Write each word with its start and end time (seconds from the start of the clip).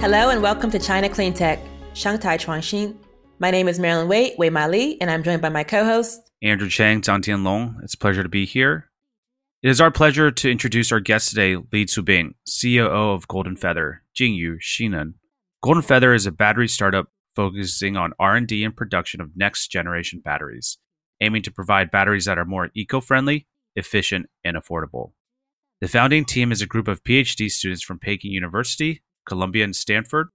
Hello 0.00 0.28
and 0.28 0.40
welcome 0.40 0.70
to 0.70 0.78
China 0.78 1.08
Clean 1.08 1.34
Tech, 1.34 1.58
Shanghai 1.92 2.38
Chuangxin. 2.38 2.96
My 3.40 3.50
name 3.50 3.66
is 3.66 3.80
Marilyn 3.80 4.06
Wei, 4.06 4.32
Wei 4.38 4.48
Ma 4.48 4.66
Li, 4.66 4.96
and 5.00 5.10
I'm 5.10 5.24
joined 5.24 5.42
by 5.42 5.48
my 5.48 5.64
co-host 5.64 6.30
Andrew 6.40 6.68
Chang, 6.68 7.00
Zhangtian 7.00 7.42
Long. 7.42 7.80
It's 7.82 7.94
a 7.94 7.98
pleasure 7.98 8.22
to 8.22 8.28
be 8.28 8.46
here. 8.46 8.92
It 9.60 9.70
is 9.70 9.80
our 9.80 9.90
pleasure 9.90 10.30
to 10.30 10.50
introduce 10.50 10.92
our 10.92 11.00
guest 11.00 11.30
today, 11.30 11.56
Li 11.56 11.84
Cubing, 11.84 12.34
COO 12.46 13.12
of 13.12 13.26
Golden 13.26 13.56
Feather, 13.56 14.04
Jingyu 14.16 14.58
Shinan. 14.60 15.14
Golden 15.64 15.82
Feather 15.82 16.14
is 16.14 16.26
a 16.26 16.32
battery 16.32 16.68
startup 16.68 17.08
focusing 17.34 17.96
on 17.96 18.12
R&D 18.20 18.62
and 18.62 18.76
production 18.76 19.20
of 19.20 19.36
next-generation 19.36 20.22
batteries, 20.24 20.78
aiming 21.20 21.42
to 21.42 21.50
provide 21.50 21.90
batteries 21.90 22.26
that 22.26 22.38
are 22.38 22.44
more 22.44 22.70
eco-friendly, 22.72 23.48
efficient, 23.74 24.26
and 24.44 24.56
affordable. 24.56 25.10
The 25.80 25.88
founding 25.88 26.24
team 26.24 26.52
is 26.52 26.62
a 26.62 26.66
group 26.66 26.86
of 26.86 27.02
PhD 27.02 27.50
students 27.50 27.82
from 27.82 27.98
Peking 27.98 28.30
University, 28.30 29.02
Columbia, 29.28 29.62
and 29.62 29.76
Stanford. 29.76 30.28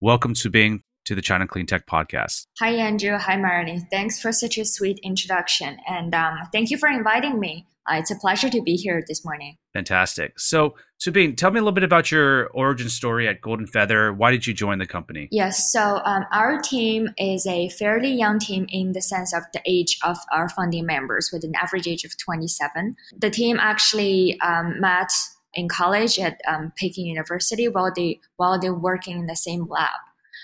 Welcome 0.00 0.34
to 0.34 0.48
being 0.48 0.82
to 1.04 1.14
the 1.14 1.20
China 1.20 1.46
Clean 1.46 1.66
Tech 1.66 1.86
podcast. 1.86 2.46
Hi, 2.60 2.70
Andrew. 2.70 3.18
Hi, 3.18 3.36
Marilyn. 3.36 3.86
Thanks 3.90 4.20
for 4.20 4.32
such 4.32 4.56
a 4.56 4.64
sweet 4.64 5.00
introduction. 5.02 5.76
And 5.86 6.14
um, 6.14 6.38
thank 6.52 6.70
you 6.70 6.78
for 6.78 6.88
inviting 6.88 7.40
me. 7.40 7.66
Uh, 7.90 7.96
it's 7.96 8.10
a 8.10 8.16
pleasure 8.16 8.48
to 8.48 8.62
be 8.62 8.76
here 8.76 9.02
this 9.08 9.24
morning. 9.24 9.56
Fantastic. 9.72 10.38
So, 10.38 10.76
Subing, 11.00 11.36
tell 11.36 11.50
me 11.50 11.58
a 11.58 11.62
little 11.62 11.72
bit 11.72 11.82
about 11.82 12.12
your 12.12 12.48
origin 12.48 12.88
story 12.88 13.26
at 13.26 13.40
Golden 13.40 13.66
Feather. 13.66 14.12
Why 14.12 14.30
did 14.30 14.46
you 14.46 14.54
join 14.54 14.78
the 14.78 14.86
company? 14.86 15.28
Yes, 15.32 15.72
so 15.72 16.00
um, 16.04 16.24
our 16.30 16.60
team 16.60 17.08
is 17.18 17.46
a 17.46 17.70
fairly 17.70 18.12
young 18.12 18.38
team 18.38 18.66
in 18.68 18.92
the 18.92 19.00
sense 19.00 19.34
of 19.34 19.42
the 19.52 19.62
age 19.66 19.98
of 20.04 20.18
our 20.30 20.48
founding 20.50 20.86
members, 20.86 21.30
with 21.32 21.42
an 21.42 21.54
average 21.60 21.88
age 21.88 22.04
of 22.04 22.16
27. 22.18 22.94
The 23.18 23.30
team 23.30 23.58
actually 23.58 24.38
um, 24.40 24.78
met 24.78 25.10
in 25.54 25.68
college 25.68 26.18
at 26.18 26.40
um, 26.46 26.72
Peking 26.76 27.06
University 27.06 27.68
while 27.68 27.92
they 27.94 28.20
while 28.36 28.58
they're 28.58 28.74
working 28.74 29.18
in 29.18 29.26
the 29.26 29.36
same 29.36 29.66
lab. 29.68 30.00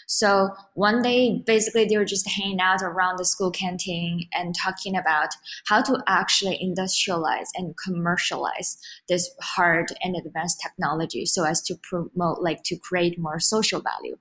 So 0.08 0.50
one 0.74 1.02
day, 1.02 1.42
basically, 1.44 1.84
they 1.84 1.96
were 1.96 2.04
just 2.04 2.28
hanging 2.28 2.60
out 2.60 2.80
around 2.80 3.18
the 3.18 3.24
school 3.24 3.50
canteen 3.50 4.28
and 4.32 4.54
talking 4.54 4.96
about 4.96 5.30
how 5.66 5.82
to 5.82 6.00
actually 6.06 6.58
industrialize 6.62 7.48
and 7.56 7.74
commercialize 7.76 8.78
this 9.08 9.28
hard 9.40 9.88
and 10.02 10.14
advanced 10.14 10.60
technology 10.62 11.26
so 11.26 11.44
as 11.44 11.60
to 11.62 11.74
promote, 11.82 12.40
like, 12.40 12.62
to 12.64 12.76
create 12.76 13.18
more 13.18 13.40
social 13.40 13.80
value. 13.80 14.16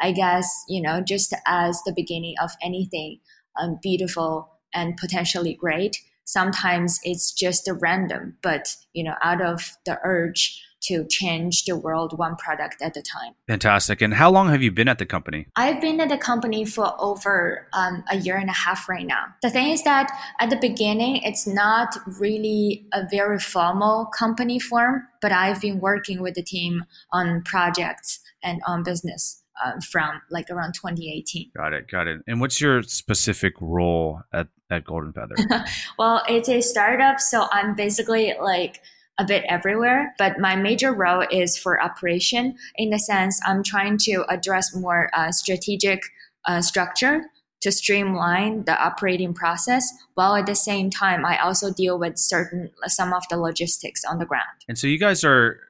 I 0.00 0.12
guess, 0.12 0.64
you 0.68 0.80
know, 0.80 1.02
just 1.02 1.34
as 1.46 1.82
the 1.84 1.92
beginning 1.94 2.36
of 2.42 2.50
anything 2.62 3.20
um, 3.60 3.78
beautiful 3.82 4.52
and 4.74 4.96
potentially 4.96 5.54
great, 5.54 5.98
sometimes 6.26 7.00
it's 7.02 7.32
just 7.32 7.66
a 7.66 7.74
random, 7.74 8.36
but, 8.42 8.76
you 8.92 9.02
know, 9.02 9.14
out 9.22 9.40
of 9.40 9.76
the 9.86 9.98
urge 10.04 10.62
to 10.82 11.04
change 11.08 11.64
the 11.64 11.76
world 11.76 12.16
one 12.16 12.36
product 12.36 12.76
at 12.80 12.96
a 12.96 13.02
time. 13.02 13.32
Fantastic. 13.48 14.00
And 14.00 14.14
how 14.14 14.30
long 14.30 14.50
have 14.50 14.62
you 14.62 14.70
been 14.70 14.88
at 14.88 14.98
the 14.98 15.06
company? 15.06 15.46
I've 15.56 15.80
been 15.80 16.00
at 16.00 16.10
the 16.10 16.18
company 16.18 16.64
for 16.64 16.94
over 17.00 17.66
um, 17.72 18.04
a 18.10 18.16
year 18.18 18.36
and 18.36 18.48
a 18.48 18.52
half 18.52 18.88
right 18.88 19.06
now. 19.06 19.24
The 19.42 19.50
thing 19.50 19.70
is 19.70 19.82
that 19.84 20.12
at 20.38 20.50
the 20.50 20.56
beginning, 20.56 21.16
it's 21.24 21.46
not 21.46 21.96
really 22.18 22.86
a 22.92 23.06
very 23.10 23.38
formal 23.38 24.06
company 24.06 24.58
form, 24.60 25.02
but 25.20 25.32
I've 25.32 25.60
been 25.60 25.80
working 25.80 26.20
with 26.20 26.34
the 26.34 26.42
team 26.42 26.84
on 27.10 27.42
projects 27.42 28.20
and 28.42 28.60
on 28.66 28.82
business. 28.82 29.42
Uh, 29.64 29.80
from 29.80 30.20
like 30.30 30.50
around 30.50 30.74
2018. 30.74 31.50
Got 31.56 31.72
it, 31.72 31.88
got 31.90 32.06
it. 32.06 32.20
And 32.26 32.42
what's 32.42 32.60
your 32.60 32.82
specific 32.82 33.54
role 33.58 34.20
at, 34.30 34.48
at 34.70 34.84
Golden 34.84 35.14
Feather? 35.14 35.34
well, 35.98 36.22
it's 36.28 36.50
a 36.50 36.60
startup, 36.60 37.20
so 37.20 37.48
I'm 37.50 37.74
basically 37.74 38.34
like 38.38 38.82
a 39.18 39.24
bit 39.24 39.44
everywhere, 39.48 40.14
but 40.18 40.38
my 40.38 40.56
major 40.56 40.92
role 40.92 41.24
is 41.30 41.56
for 41.56 41.82
operation 41.82 42.56
in 42.76 42.90
the 42.90 42.98
sense 42.98 43.40
I'm 43.46 43.62
trying 43.62 43.98
to 44.02 44.24
address 44.28 44.74
more 44.74 45.10
uh, 45.14 45.32
strategic 45.32 46.02
uh, 46.44 46.60
structure 46.60 47.22
to 47.62 47.72
streamline 47.72 48.64
the 48.64 48.78
operating 48.80 49.32
process 49.32 49.90
while 50.14 50.36
at 50.36 50.46
the 50.46 50.54
same 50.54 50.90
time 50.90 51.24
I 51.24 51.38
also 51.38 51.72
deal 51.72 51.98
with 51.98 52.18
certain 52.18 52.70
some 52.86 53.14
of 53.14 53.22
the 53.30 53.38
logistics 53.38 54.04
on 54.04 54.18
the 54.18 54.26
ground. 54.26 54.64
And 54.68 54.78
so 54.78 54.86
you 54.86 54.98
guys 54.98 55.24
are 55.24 55.60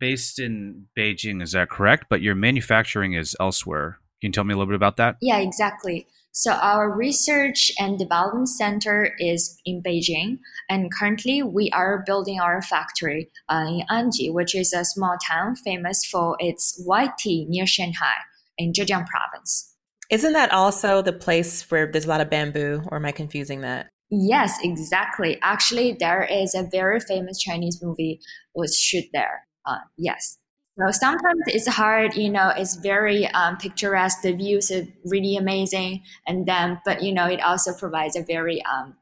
based 0.00 0.38
in 0.38 0.86
Beijing, 0.96 1.42
is 1.42 1.52
that 1.52 1.70
correct? 1.70 2.06
But 2.08 2.22
your 2.22 2.34
manufacturing 2.34 3.14
is 3.14 3.36
elsewhere. 3.40 3.98
Can 4.20 4.28
you 4.28 4.32
tell 4.32 4.44
me 4.44 4.54
a 4.54 4.56
little 4.56 4.70
bit 4.70 4.76
about 4.76 4.96
that? 4.96 5.16
Yeah, 5.20 5.38
exactly. 5.38 6.06
So 6.32 6.52
our 6.52 6.90
research 6.90 7.72
and 7.80 7.98
development 7.98 8.48
center 8.48 9.12
is 9.18 9.58
in 9.64 9.82
Beijing, 9.82 10.38
and 10.68 10.92
currently 10.92 11.42
we 11.42 11.70
are 11.70 12.04
building 12.06 12.38
our 12.38 12.62
factory 12.62 13.30
uh, 13.48 13.64
in 13.66 13.82
Anji, 13.90 14.32
which 14.32 14.54
is 14.54 14.72
a 14.72 14.84
small 14.84 15.16
town 15.26 15.56
famous 15.56 16.04
for 16.04 16.36
its 16.38 16.80
white 16.84 17.18
tea 17.18 17.46
near 17.48 17.66
Shanghai 17.66 18.14
in 18.56 18.72
Zhejiang 18.72 19.06
province. 19.06 19.74
Isn't 20.10 20.32
that 20.34 20.52
also 20.52 21.02
the 21.02 21.12
place 21.12 21.68
where 21.70 21.90
there's 21.90 22.06
a 22.06 22.08
lot 22.08 22.20
of 22.20 22.30
bamboo, 22.30 22.82
or 22.86 22.98
am 22.98 23.04
I 23.04 23.12
confusing 23.12 23.62
that? 23.62 23.88
Yes, 24.10 24.58
exactly. 24.62 25.38
Actually, 25.42 25.96
there 25.98 26.22
is 26.22 26.54
a 26.54 26.68
very 26.70 27.00
famous 27.00 27.38
Chinese 27.38 27.82
movie 27.82 28.20
was 28.54 28.78
shoot 28.78 29.04
there. 29.12 29.47
Uh, 29.68 29.78
yes. 29.98 30.38
So 30.78 30.90
sometimes 30.92 31.42
it's 31.48 31.66
hard, 31.66 32.14
you 32.14 32.30
know, 32.30 32.52
it's 32.56 32.76
very 32.76 33.26
um, 33.28 33.56
picturesque. 33.56 34.22
The 34.22 34.32
views 34.32 34.70
are 34.70 34.86
really 35.04 35.36
amazing. 35.36 36.02
And 36.26 36.46
then, 36.46 36.80
but, 36.84 37.02
you 37.02 37.12
know, 37.12 37.26
it 37.26 37.42
also 37.42 37.74
provides 37.74 38.14
a 38.14 38.22
very, 38.22 38.62
um, 38.64 38.94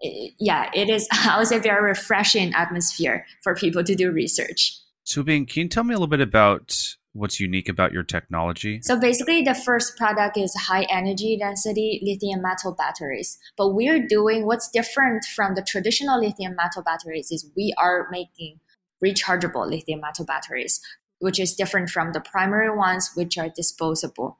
it, 0.00 0.34
yeah, 0.38 0.70
it 0.74 0.90
is, 0.90 1.08
I 1.12 1.38
would 1.38 1.46
say, 1.46 1.58
very 1.58 1.82
refreshing 1.82 2.52
atmosphere 2.54 3.26
for 3.42 3.54
people 3.54 3.82
to 3.82 3.94
do 3.94 4.12
research. 4.12 4.78
Subing, 5.06 5.48
can 5.48 5.62
you 5.62 5.68
tell 5.68 5.84
me 5.84 5.94
a 5.94 5.96
little 5.96 6.06
bit 6.06 6.20
about 6.20 6.76
what's 7.14 7.40
unique 7.40 7.70
about 7.70 7.92
your 7.92 8.02
technology? 8.02 8.80
So 8.82 9.00
basically, 9.00 9.40
the 9.40 9.54
first 9.54 9.96
product 9.96 10.36
is 10.36 10.54
high 10.54 10.86
energy 10.90 11.38
density 11.40 12.00
lithium 12.04 12.42
metal 12.42 12.74
batteries. 12.74 13.38
But 13.56 13.70
we're 13.70 14.06
doing 14.06 14.44
what's 14.44 14.68
different 14.68 15.24
from 15.24 15.54
the 15.54 15.62
traditional 15.62 16.20
lithium 16.20 16.54
metal 16.56 16.82
batteries 16.82 17.32
is 17.32 17.50
we 17.56 17.74
are 17.78 18.06
making 18.10 18.60
rechargeable 19.04 19.68
lithium 19.68 20.00
metal 20.00 20.24
batteries, 20.24 20.80
which 21.20 21.38
is 21.38 21.54
different 21.54 21.90
from 21.90 22.12
the 22.12 22.20
primary 22.20 22.74
ones, 22.74 23.10
which 23.14 23.38
are 23.38 23.48
disposable. 23.48 24.38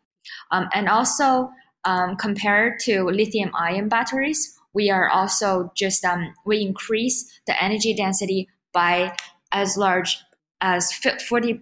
Um, 0.51 0.69
and 0.75 0.89
also, 0.89 1.51
um, 1.85 2.17
compared 2.17 2.81
to 2.81 3.05
lithium 3.05 3.51
ion 3.55 3.89
batteries, 3.89 4.59
we 4.75 4.91
are 4.91 5.09
also 5.09 5.73
just 5.75 6.05
um, 6.05 6.35
we 6.45 6.61
increase 6.61 7.41
the 7.47 7.63
energy 7.63 7.95
density 7.95 8.49
by 8.73 9.17
as 9.53 9.77
large 9.77 10.19
as 10.61 10.93
40%. 10.93 11.61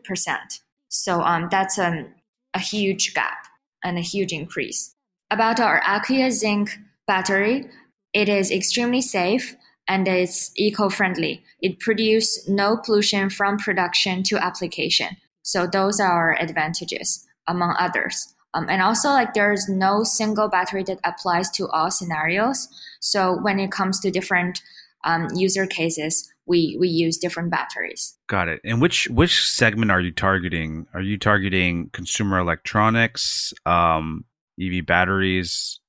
So 0.89 1.21
um, 1.21 1.49
that's 1.51 1.79
um, 1.79 2.09
a 2.55 2.59
huge 2.59 3.15
gap 3.15 3.47
and 3.85 3.99
a 3.99 4.03
huge 4.03 4.33
increase. 4.33 4.95
About 5.31 5.61
our 5.61 5.83
aqueous 5.87 6.41
zinc 6.41 6.79
battery, 7.07 7.69
it 8.13 8.29
is 8.29 8.51
extremely 8.51 9.01
safe 9.01 9.57
and 9.89 10.09
it's 10.09 10.51
eco-friendly. 10.57 11.45
It 11.61 11.79
produces 11.81 12.49
no 12.49 12.77
pollution 12.77 13.31
from 13.31 13.59
production 13.59 14.23
to 14.25 14.37
application. 14.39 15.17
So 15.43 15.67
those 15.67 16.01
are 16.01 16.11
our 16.11 16.39
advantages, 16.39 17.27
among 17.47 17.77
others. 17.79 18.35
Um, 18.55 18.67
and 18.69 18.81
also, 18.83 19.11
like 19.11 19.35
there's 19.35 19.69
no 19.69 20.03
single 20.03 20.49
battery 20.49 20.83
that 20.85 20.99
applies 21.05 21.51
to 21.53 21.69
all 21.69 21.91
scenarios. 21.91 22.69
So 23.01 23.39
when 23.43 23.61
it 23.61 23.71
comes 23.71 24.01
to 24.01 24.11
different 24.11 24.63
um, 25.05 25.29
user 25.35 25.67
cases, 25.67 26.33
we 26.47 26.77
we 26.81 26.89
use 26.89 27.19
different 27.19 27.51
batteries. 27.51 28.17
Got 28.29 28.49
it. 28.49 28.61
And 28.65 28.81
which 28.81 29.09
which 29.09 29.45
segment 29.45 29.91
are 29.91 30.01
you 30.01 30.13
targeting? 30.13 30.87
Are 30.95 31.03
you 31.03 31.19
targeting 31.19 31.91
consumer 31.93 32.39
electronics, 32.39 33.53
um, 33.67 34.25
EV 34.61 34.87
batteries? 34.87 35.81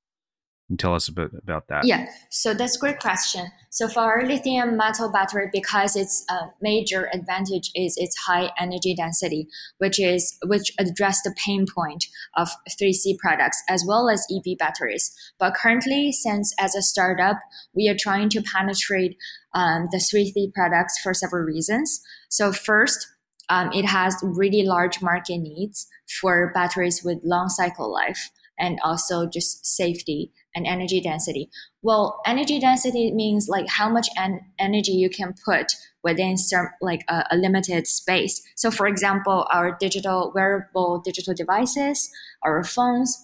Tell 0.76 0.94
us 0.94 1.08
a 1.08 1.12
bit 1.12 1.30
about 1.42 1.68
that? 1.68 1.86
Yeah, 1.86 2.10
so 2.28 2.52
that's 2.52 2.76
a 2.76 2.78
great 2.78 3.00
question. 3.00 3.46
So 3.70 3.88
for 3.88 4.00
our 4.00 4.26
lithium 4.26 4.76
metal 4.76 5.10
battery, 5.10 5.48
because 5.50 5.96
its 5.96 6.26
uh, 6.28 6.48
major 6.60 7.08
advantage 7.14 7.70
is 7.74 7.96
its 7.96 8.14
high 8.26 8.50
energy 8.58 8.94
density, 8.94 9.48
which 9.78 9.98
is 9.98 10.36
which 10.44 10.72
address 10.78 11.22
the 11.22 11.34
pain 11.42 11.64
point 11.74 12.04
of 12.36 12.50
3C 12.68 13.16
products 13.18 13.62
as 13.66 13.82
well 13.88 14.10
as 14.10 14.26
EV 14.30 14.58
batteries. 14.58 15.10
But 15.38 15.54
currently, 15.54 16.12
since 16.12 16.54
as 16.60 16.74
a 16.74 16.82
startup, 16.82 17.38
we 17.72 17.88
are 17.88 17.96
trying 17.98 18.28
to 18.30 18.42
penetrate 18.42 19.16
um, 19.54 19.88
the 19.90 19.96
3C 19.96 20.52
products 20.52 20.98
for 20.98 21.14
several 21.14 21.44
reasons. 21.44 22.02
So 22.28 22.52
first, 22.52 23.06
um, 23.48 23.70
it 23.72 23.86
has 23.86 24.14
really 24.22 24.64
large 24.64 25.00
market 25.00 25.38
needs 25.38 25.86
for 26.20 26.52
batteries 26.52 27.02
with 27.02 27.20
long 27.24 27.48
cycle 27.48 27.90
life 27.90 28.30
and 28.58 28.78
also 28.82 29.26
just 29.26 29.64
safety 29.64 30.32
and 30.54 30.66
energy 30.66 31.00
density. 31.00 31.50
Well, 31.82 32.20
energy 32.26 32.58
density 32.58 33.12
means 33.12 33.48
like 33.48 33.68
how 33.68 33.88
much 33.88 34.08
en- 34.16 34.40
energy 34.58 34.92
you 34.92 35.08
can 35.08 35.34
put 35.44 35.72
within 36.02 36.36
some 36.36 36.68
like 36.80 37.04
a, 37.08 37.24
a, 37.30 37.36
limited 37.36 37.86
space. 37.86 38.42
So, 38.56 38.70
for 38.70 38.86
example, 38.86 39.46
our 39.50 39.76
digital 39.78 40.32
wearable 40.34 41.00
digital 41.04 41.34
devices, 41.34 42.10
our 42.42 42.64
phones, 42.64 43.16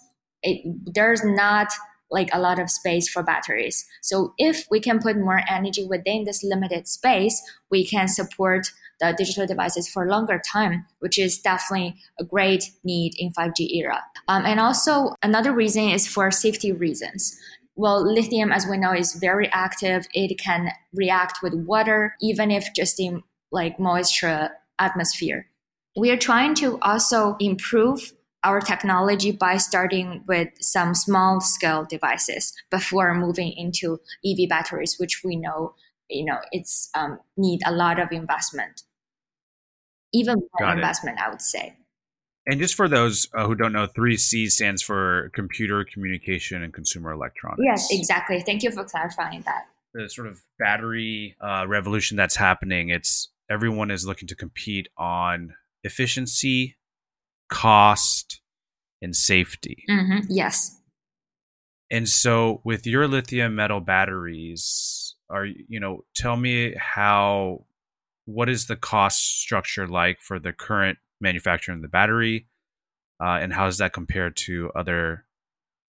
it, 0.43 0.63
there's 0.95 1.25
not 1.25 1.69
like 2.11 2.29
a 2.33 2.39
lot 2.39 2.59
of 2.59 2.71
space 2.71 3.09
for 3.09 3.23
batteries. 3.23 3.87
So, 4.03 4.35
if 4.39 4.67
we 4.71 4.81
can 4.81 5.01
put 5.01 5.17
more 5.17 5.41
energy 5.49 5.87
within 5.87 6.25
this 6.25 6.45
limited 6.45 6.87
space, 6.87 7.43
we 7.71 7.87
can 7.87 8.09
support 8.09 8.71
the 9.05 9.15
digital 9.17 9.47
devices 9.47 9.89
for 9.89 10.05
a 10.05 10.11
longer 10.11 10.41
time, 10.45 10.87
which 11.01 11.19
is 11.19 11.39
definitely 11.39 11.97
a 12.19 12.25
great 12.25 12.71
need 12.85 13.15
in 13.19 13.33
5G 13.33 13.75
era. 13.75 14.03
Um, 14.29 14.45
and 14.47 14.61
also 14.61 15.15
another 15.23 15.53
reason 15.53 15.89
is 15.91 16.07
for 16.07 16.31
safety 16.31 16.73
reasons. 16.73 17.37
Well, 17.77 18.03
lithium, 18.03 18.53
as 18.53 18.67
we 18.67 18.77
know, 18.77 18.93
is 18.93 19.15
very 19.15 19.49
active. 19.51 20.07
It 20.15 20.39
can 20.39 20.71
react 20.93 21.39
with 21.43 21.55
water, 21.55 22.15
even 22.21 22.51
if 22.51 22.69
just 22.75 23.01
in 23.01 23.23
like 23.51 23.79
moisture 23.79 24.51
atmosphere. 24.79 25.47
We 25.97 26.11
are 26.11 26.17
trying 26.17 26.55
to 26.57 26.79
also 26.81 27.37
improve 27.41 28.13
our 28.43 28.61
technology 28.61 29.33
by 29.33 29.57
starting 29.57 30.23
with 30.29 30.49
some 30.61 30.95
small 30.95 31.41
scale 31.41 31.87
devices 31.89 32.53
before 32.71 33.15
moving 33.15 33.53
into 33.53 33.99
EV 34.25 34.49
batteries, 34.49 34.97
which 34.99 35.23
we 35.25 35.37
know 35.37 35.75
you 36.09 36.25
know 36.25 36.39
it's 36.53 36.91
um, 36.95 37.19
need 37.37 37.61
a 37.67 37.73
lot 37.73 37.99
of 37.99 38.13
investment, 38.13 38.83
even 40.15 40.43
more 40.59 40.73
investment, 40.73 41.19
I 41.19 41.29
would 41.29 41.43
say. 41.43 41.77
And 42.47 42.61
just 42.61 42.75
for 42.75 42.89
those 42.89 43.27
uh, 43.35 43.47
who 43.47 43.55
don't 43.55 43.73
know, 43.73 43.87
3C 43.87 44.51
stands 44.51 44.83
for 44.83 45.31
Computer, 45.35 45.85
Communication, 45.85 46.63
and 46.63 46.73
Consumer 46.73 47.13
Electronics. 47.13 47.63
Yes, 47.65 47.89
exactly. 47.91 48.43
Thank 48.43 48.63
you 48.63 48.71
for 48.71 48.85
clarifying 48.85 49.43
that. 49.43 49.65
The 49.95 50.11
sort 50.11 50.27
of 50.27 50.43
battery 50.59 51.37
uh, 51.41 51.65
revolution 51.67 52.17
that's 52.17 52.37
happening, 52.37 52.91
it's 52.91 53.31
everyone 53.51 53.91
is 53.91 54.07
looking 54.07 54.29
to 54.29 54.35
compete 54.35 54.89
on 54.99 55.55
efficiency, 55.85 56.77
cost, 57.49 58.41
and 59.01 59.15
safety. 59.17 59.85
Mm-hmm. 59.89 60.27
Yes. 60.29 60.81
And 61.91 62.09
so, 62.09 62.61
with 62.65 62.87
your 62.87 63.07
lithium 63.07 63.55
metal 63.55 63.81
batteries, 63.81 65.15
are 65.31 65.47
you 65.47 65.81
know, 65.81 66.05
tell 66.15 66.37
me 66.37 66.75
how, 66.77 67.67
what 68.27 68.49
is 68.49 68.67
the 68.67 68.77
cost 68.77 69.41
structure 69.41 69.87
like 69.87 70.21
for 70.21 70.39
the 70.39 70.53
current 70.53 70.99
manufacturing 71.21 71.83
the 71.83 71.89
battery, 71.89 72.47
uh, 73.21 73.39
and 73.41 73.53
how 73.53 73.67
does 73.67 73.79
that 73.79 73.93
compare 73.93 74.31
to 74.31 74.71
other 74.75 75.25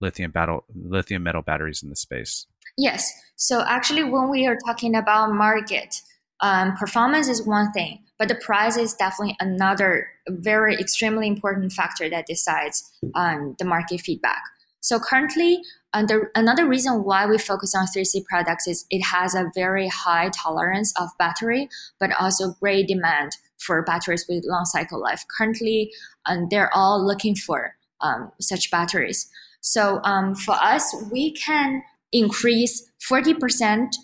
lithium 0.02 0.32
battle 0.32 0.66
lithium 0.76 1.24
metal 1.24 1.42
batteries 1.42 1.82
in 1.82 1.90
the 1.90 1.96
space? 1.96 2.46
Yes. 2.78 3.12
So 3.36 3.64
actually, 3.66 4.04
when 4.04 4.30
we 4.30 4.48
are 4.48 4.58
talking 4.66 4.96
about 4.96 5.34
market, 5.34 6.02
um, 6.42 6.76
performance 6.76 7.28
is 7.28 7.46
one 7.46 7.72
thing, 7.72 8.04
but 8.20 8.28
the 8.28 8.36
price 8.36 8.78
is 8.78 8.94
definitely 8.94 9.36
another 9.40 10.08
very 10.28 10.76
extremely 10.76 11.28
important 11.28 11.72
factor 11.72 12.10
that 12.10 12.26
decides 12.28 12.92
um, 13.16 13.56
the 13.58 13.66
market 13.66 14.02
feedback. 14.02 14.42
So 14.82 15.00
currently, 15.00 15.62
under, 15.96 16.30
another 16.36 16.68
reason 16.68 17.04
why 17.04 17.26
we 17.26 17.40
focus 17.40 17.74
on 17.74 17.88
3C 17.88 18.26
products 18.26 18.68
is 18.68 18.86
it 18.92 19.02
has 19.02 19.34
a 19.34 19.50
very 19.56 19.88
high 19.88 20.30
tolerance 20.30 20.94
of 21.00 21.10
battery, 21.18 21.68
but 22.00 22.12
also 22.20 22.54
great 22.60 22.88
demand 22.88 23.32
for 23.58 23.82
batteries 23.82 24.28
with 24.30 24.46
long 24.46 24.66
cycle 24.66 25.02
life. 25.02 25.24
Currently, 25.38 25.92
um, 26.26 26.48
they're 26.52 26.70
all 26.76 27.04
looking 27.04 27.36
for 27.36 27.74
um, 28.02 28.32
such 28.42 28.70
batteries. 28.70 29.28
So 29.62 30.02
um, 30.04 30.36
for 30.36 30.56
us, 30.56 30.94
we 31.12 31.34
can 31.34 31.82
increase 32.12 32.92
40% 33.10 33.96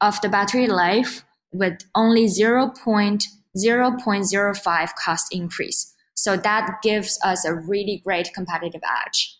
of 0.00 0.20
the 0.20 0.28
battery 0.28 0.66
life 0.66 1.24
with 1.52 1.78
only 1.94 2.26
0.0.05 2.26 4.90
cost 5.02 5.26
increase. 5.30 5.94
So 6.14 6.36
that 6.36 6.78
gives 6.82 7.18
us 7.24 7.44
a 7.44 7.54
really 7.54 8.02
great 8.04 8.34
competitive 8.34 8.82
edge. 9.06 9.35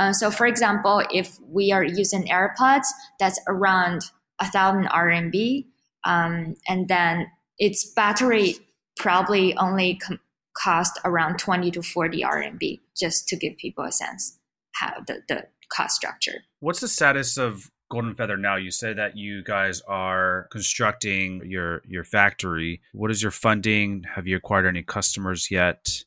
Uh, 0.00 0.14
so 0.14 0.30
for 0.30 0.46
example, 0.46 1.02
if 1.12 1.38
we 1.46 1.72
are 1.72 1.84
using 1.84 2.24
AirPods, 2.24 2.86
that's 3.18 3.38
around 3.46 4.00
a 4.40 4.46
thousand 4.46 4.86
RMB, 4.86 5.66
um, 6.04 6.56
and 6.66 6.88
then 6.88 7.26
its 7.58 7.84
battery 7.84 8.54
probably 8.96 9.54
only 9.58 9.96
com- 9.96 10.18
cost 10.56 10.98
around 11.04 11.38
20 11.38 11.70
to 11.72 11.82
40 11.82 12.22
RMB, 12.22 12.80
just 12.96 13.28
to 13.28 13.36
give 13.36 13.58
people 13.58 13.84
a 13.84 13.92
sense 13.92 14.38
how 14.72 15.02
the, 15.06 15.20
the 15.28 15.46
cost 15.70 15.96
structure. 15.96 16.44
What's 16.60 16.80
the 16.80 16.88
status 16.88 17.36
of 17.36 17.70
Golden 17.90 18.14
Feather 18.14 18.38
now? 18.38 18.56
You 18.56 18.70
said 18.70 18.96
that 18.96 19.18
you 19.18 19.44
guys 19.44 19.82
are 19.82 20.48
constructing 20.50 21.42
your 21.44 21.82
your 21.86 22.04
factory. 22.04 22.80
What 22.94 23.10
is 23.10 23.22
your 23.22 23.32
funding? 23.32 24.04
Have 24.14 24.26
you 24.26 24.36
acquired 24.38 24.66
any 24.66 24.82
customers 24.82 25.50
yet? 25.50 26.04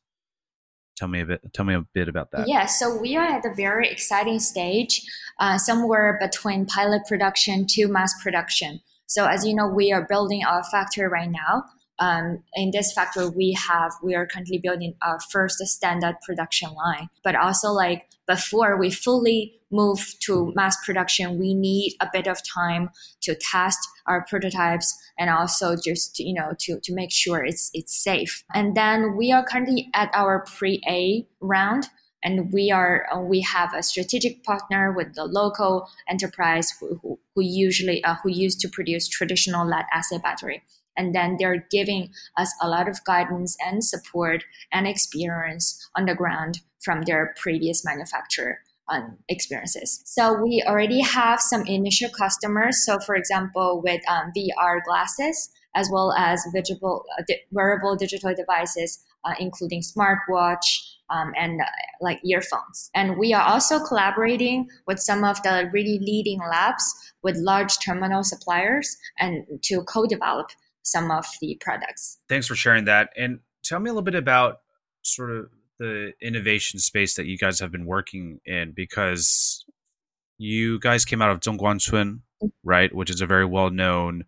Tell 0.95 1.07
me 1.07 1.21
a 1.21 1.25
bit. 1.25 1.41
Tell 1.53 1.65
me 1.65 1.73
a 1.73 1.85
bit 1.93 2.07
about 2.07 2.31
that. 2.31 2.47
Yeah, 2.47 2.65
so 2.65 2.95
we 2.95 3.15
are 3.15 3.25
at 3.25 3.45
a 3.45 3.53
very 3.53 3.89
exciting 3.89 4.39
stage, 4.39 5.01
uh, 5.39 5.57
somewhere 5.57 6.17
between 6.21 6.65
pilot 6.65 7.01
production 7.07 7.65
to 7.69 7.87
mass 7.87 8.13
production. 8.21 8.79
So 9.07 9.25
as 9.25 9.45
you 9.45 9.55
know, 9.55 9.67
we 9.67 9.91
are 9.91 10.05
building 10.07 10.43
our 10.45 10.63
factory 10.71 11.07
right 11.07 11.29
now 11.29 11.63
um, 11.99 12.43
in 12.55 12.71
this 12.71 12.91
factory 12.91 13.29
we 13.29 13.53
have 13.53 13.91
we 14.01 14.15
are 14.15 14.25
currently 14.25 14.57
building 14.57 14.95
our 15.01 15.19
first 15.31 15.57
standard 15.59 16.15
production 16.25 16.73
line 16.73 17.09
but 17.23 17.35
also 17.35 17.69
like 17.71 18.07
before 18.27 18.77
we 18.77 18.89
fully 18.89 19.59
move 19.71 20.13
to 20.19 20.53
mass 20.55 20.77
production 20.85 21.39
we 21.39 21.53
need 21.53 21.95
a 21.99 22.07
bit 22.13 22.27
of 22.27 22.37
time 22.47 22.89
to 23.21 23.35
test 23.35 23.79
our 24.07 24.25
prototypes 24.29 24.95
and 25.17 25.29
also 25.29 25.75
just 25.75 26.19
you 26.19 26.33
know 26.33 26.53
to, 26.59 26.79
to 26.81 26.93
make 26.93 27.11
sure 27.11 27.43
it's 27.43 27.69
it's 27.73 27.95
safe. 27.95 28.43
And 28.53 28.75
then 28.75 29.15
we 29.15 29.31
are 29.31 29.43
currently 29.43 29.89
at 29.93 30.09
our 30.13 30.45
pre-a 30.45 31.27
round 31.41 31.87
and 32.23 32.51
we 32.51 32.71
are 32.71 33.07
we 33.25 33.41
have 33.41 33.73
a 33.73 33.83
strategic 33.83 34.43
partner 34.43 34.91
with 34.91 35.15
the 35.15 35.25
local 35.25 35.87
enterprise 36.09 36.71
who, 36.79 36.99
who, 37.01 37.19
who 37.35 37.41
usually 37.43 38.03
uh, 38.03 38.15
who 38.23 38.29
used 38.29 38.59
to 38.61 38.69
produce 38.69 39.07
traditional 39.07 39.67
lead 39.67 39.85
acid 39.93 40.21
battery 40.21 40.63
and 40.97 41.13
then 41.13 41.37
they're 41.39 41.65
giving 41.71 42.11
us 42.37 42.53
a 42.61 42.67
lot 42.67 42.87
of 42.87 43.03
guidance 43.05 43.57
and 43.65 43.83
support 43.83 44.43
and 44.71 44.87
experience 44.87 45.89
on 45.95 46.05
the 46.05 46.15
ground 46.15 46.59
from 46.83 47.03
their 47.03 47.33
previous 47.37 47.83
manufacturer 47.85 48.59
um, 48.89 49.17
experiences. 49.29 50.01
So 50.05 50.33
we 50.33 50.63
already 50.67 51.01
have 51.01 51.39
some 51.39 51.65
initial 51.65 52.09
customers. 52.09 52.83
So 52.85 52.99
for 52.99 53.15
example, 53.15 53.81
with 53.83 54.01
um, 54.09 54.31
VR 54.35 54.83
glasses, 54.85 55.49
as 55.75 55.89
well 55.91 56.13
as 56.13 56.45
uh, 56.55 57.23
wearable 57.51 57.95
digital 57.95 58.33
devices, 58.35 59.03
uh, 59.25 59.33
including 59.39 59.81
smartwatch, 59.81 60.93
um, 61.09 61.33
and 61.37 61.61
uh, 61.61 61.65
like 62.01 62.19
earphones. 62.25 62.89
And 62.93 63.17
we 63.17 63.33
are 63.33 63.43
also 63.43 63.79
collaborating 63.79 64.69
with 64.87 64.99
some 64.99 65.23
of 65.23 65.41
the 65.43 65.69
really 65.71 65.99
leading 65.99 66.39
labs 66.39 67.13
with 67.23 67.37
large 67.37 67.79
terminal 67.79 68.23
suppliers 68.23 68.97
and 69.19 69.45
to 69.63 69.83
co-develop 69.83 70.49
some 70.83 71.11
of 71.11 71.25
the 71.41 71.57
products. 71.61 72.19
Thanks 72.29 72.47
for 72.47 72.55
sharing 72.55 72.85
that. 72.85 73.09
And 73.17 73.39
tell 73.63 73.79
me 73.79 73.89
a 73.89 73.93
little 73.93 74.03
bit 74.03 74.15
about 74.15 74.59
sort 75.01 75.31
of 75.31 75.49
the 75.79 76.13
innovation 76.21 76.79
space 76.79 77.15
that 77.15 77.25
you 77.25 77.37
guys 77.37 77.59
have 77.59 77.71
been 77.71 77.85
working 77.85 78.39
in 78.45 78.73
because 78.75 79.65
you 80.37 80.79
guys 80.79 81.05
came 81.05 81.21
out 81.21 81.31
of 81.31 81.39
Zhongguancun, 81.39 81.91
mm-hmm. 81.91 82.47
right, 82.63 82.93
which 82.93 83.09
is 83.09 83.21
a 83.21 83.25
very 83.25 83.45
well 83.45 83.69
known 83.69 84.25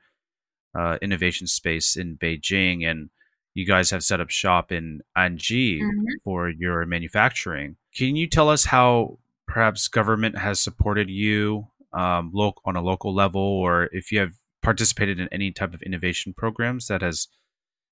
uh, 0.77 0.97
innovation 1.01 1.47
space 1.47 1.95
in 1.95 2.17
Beijing. 2.17 2.89
And 2.89 3.09
you 3.53 3.65
guys 3.65 3.89
have 3.91 4.03
set 4.03 4.19
up 4.19 4.29
shop 4.29 4.71
in 4.71 5.01
Anji 5.17 5.79
mm-hmm. 5.79 6.03
for 6.24 6.50
your 6.50 6.85
manufacturing. 6.85 7.77
Can 7.95 8.15
you 8.15 8.27
tell 8.27 8.50
us 8.50 8.65
how 8.65 9.19
perhaps 9.47 9.88
government 9.88 10.38
has 10.38 10.59
supported 10.59 11.09
you 11.09 11.67
um, 11.93 12.33
on 12.65 12.75
a 12.75 12.81
local 12.81 13.13
level, 13.13 13.41
or 13.41 13.89
if 13.93 14.12
you 14.12 14.19
have 14.19 14.33
participated 14.65 15.19
in 15.19 15.29
any 15.31 15.51
type 15.51 15.75
of 15.75 15.81
innovation 15.84 16.34
programs 16.34 16.88
that 16.88 17.03
has 17.03 17.27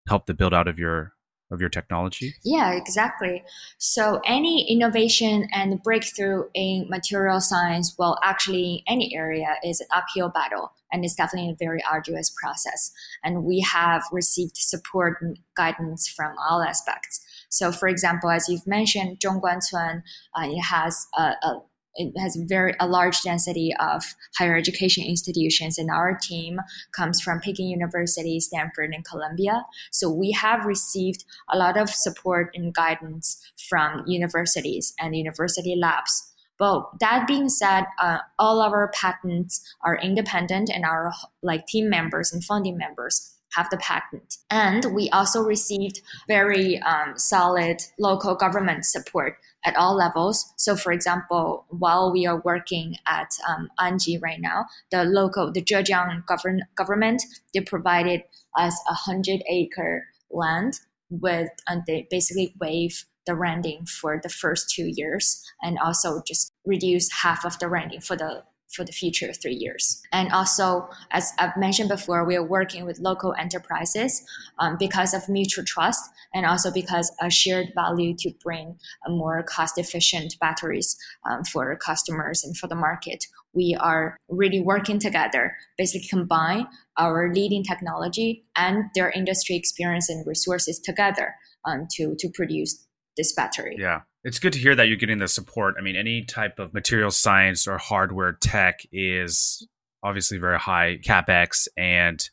helped 0.07 0.25
the 0.25 0.33
build 0.33 0.53
out 0.53 0.67
of 0.67 0.79
your 0.79 1.13
of 1.51 1.61
your 1.61 1.69
technology? 1.69 2.33
Yeah, 2.43 2.71
exactly. 2.73 3.43
So 3.77 4.19
any 4.25 4.67
innovation 4.67 5.47
and 5.53 5.83
breakthrough 5.83 6.45
in 6.55 6.87
material 6.89 7.39
science, 7.41 7.93
well, 7.99 8.17
actually 8.23 8.83
any 8.87 9.15
area 9.15 9.57
is 9.63 9.79
an 9.79 9.87
uphill 9.93 10.29
battle 10.29 10.71
and 10.91 11.05
it's 11.05 11.13
definitely 11.13 11.51
a 11.51 11.55
very 11.59 11.83
arduous 11.83 12.33
process. 12.41 12.91
And 13.23 13.43
we 13.43 13.59
have 13.59 14.01
received 14.11 14.57
support 14.57 15.17
and 15.21 15.37
guidance 15.55 16.07
from 16.07 16.33
all 16.39 16.63
aspects. 16.63 17.23
So 17.49 17.71
for 17.71 17.87
example, 17.87 18.31
as 18.31 18.49
you've 18.49 18.65
mentioned, 18.65 19.19
Zhongguancun, 19.19 20.01
uh, 20.35 20.47
it 20.47 20.61
has 20.61 21.05
a, 21.15 21.35
a 21.43 21.61
it 21.95 22.13
has 22.19 22.35
very 22.47 22.73
a 22.79 22.87
large 22.87 23.21
density 23.21 23.73
of 23.79 24.03
higher 24.37 24.55
education 24.55 25.03
institutions 25.03 25.77
and 25.77 25.89
our 25.89 26.17
team 26.21 26.59
comes 26.95 27.21
from 27.21 27.39
peking 27.39 27.67
university 27.67 28.39
stanford 28.39 28.93
and 28.93 29.05
columbia 29.05 29.65
so 29.91 30.09
we 30.09 30.31
have 30.31 30.65
received 30.65 31.25
a 31.51 31.57
lot 31.57 31.77
of 31.77 31.89
support 31.89 32.49
and 32.53 32.73
guidance 32.73 33.51
from 33.69 34.03
universities 34.07 34.93
and 34.99 35.15
university 35.15 35.75
labs 35.79 36.33
but 36.59 36.83
that 36.99 37.27
being 37.27 37.49
said 37.49 37.85
uh, 38.01 38.19
all 38.37 38.61
our 38.61 38.89
patents 38.93 39.61
are 39.83 39.97
independent 39.97 40.69
and 40.73 40.85
our 40.85 41.11
like 41.41 41.65
team 41.67 41.89
members 41.89 42.31
and 42.31 42.43
funding 42.43 42.77
members 42.77 43.33
have 43.53 43.69
the 43.69 43.77
patent. 43.77 44.37
And 44.49 44.85
we 44.93 45.09
also 45.09 45.41
received 45.41 46.01
very 46.27 46.79
um, 46.81 47.13
solid 47.17 47.81
local 47.99 48.35
government 48.35 48.85
support 48.85 49.37
at 49.65 49.75
all 49.75 49.95
levels. 49.95 50.53
So, 50.57 50.75
for 50.75 50.91
example, 50.91 51.65
while 51.69 52.11
we 52.11 52.25
are 52.25 52.41
working 52.43 52.97
at 53.07 53.31
um, 53.47 53.69
Anji 53.79 54.21
right 54.21 54.39
now, 54.39 54.65
the 54.91 55.03
local, 55.03 55.51
the 55.51 55.61
Zhejiang 55.61 56.25
govern- 56.25 56.63
government, 56.75 57.23
they 57.53 57.61
provided 57.61 58.23
us 58.57 58.79
a 58.89 58.93
hundred 58.93 59.41
acre 59.49 60.05
land 60.31 60.79
with 61.09 61.49
and 61.67 61.83
they 61.85 62.07
basically 62.09 62.55
waive 62.59 63.05
the 63.25 63.35
renting 63.35 63.85
for 63.85 64.19
the 64.21 64.29
first 64.29 64.69
two 64.69 64.91
years 64.95 65.41
and 65.61 65.77
also 65.79 66.21
just 66.27 66.51
reduce 66.65 67.21
half 67.21 67.45
of 67.45 67.57
the 67.59 67.69
renting 67.69 68.01
for 68.01 68.15
the 68.15 68.43
for 68.71 68.83
the 68.83 68.91
future 68.91 69.31
three 69.33 69.53
years. 69.53 70.01
And 70.11 70.31
also, 70.31 70.89
as 71.11 71.31
I've 71.39 71.55
mentioned 71.57 71.89
before, 71.89 72.25
we 72.25 72.35
are 72.35 72.45
working 72.45 72.85
with 72.85 72.99
local 72.99 73.33
enterprises 73.37 74.23
um, 74.59 74.77
because 74.79 75.13
of 75.13 75.29
mutual 75.29 75.63
trust 75.63 76.03
and 76.33 76.45
also 76.45 76.71
because 76.71 77.11
a 77.21 77.29
shared 77.29 77.71
value 77.75 78.15
to 78.19 78.31
bring 78.43 78.77
more 79.07 79.43
cost 79.43 79.77
efficient 79.77 80.35
batteries 80.39 80.97
um, 81.29 81.43
for 81.43 81.75
customers 81.75 82.43
and 82.43 82.57
for 82.57 82.67
the 82.67 82.75
market. 82.75 83.25
We 83.53 83.77
are 83.79 84.17
really 84.29 84.59
working 84.59 84.99
together, 84.99 85.55
basically 85.77 86.07
combine 86.07 86.67
our 86.97 87.31
leading 87.33 87.63
technology 87.63 88.45
and 88.55 88.85
their 88.95 89.11
industry 89.11 89.55
experience 89.55 90.09
and 90.09 90.25
resources 90.25 90.79
together 90.79 91.35
um, 91.65 91.87
to, 91.91 92.15
to 92.17 92.29
produce 92.29 92.85
this 93.17 93.33
battery. 93.33 93.75
Yeah. 93.77 94.01
It's 94.23 94.39
good 94.39 94.53
to 94.53 94.59
hear 94.59 94.75
that 94.75 94.87
you're 94.87 94.97
getting 94.97 95.17
the 95.17 95.27
support. 95.27 95.75
I 95.77 95.81
mean, 95.81 95.97
any 95.97 96.23
type 96.23 96.57
of 96.57 96.73
material 96.73 97.11
science 97.11 97.67
or 97.67 97.77
hardware 97.77 98.33
tech 98.33 98.81
is 98.91 99.67
obviously 100.01 100.37
very 100.37 100.59
high 100.59 100.99
capex 101.01 101.67
and 101.77 102.29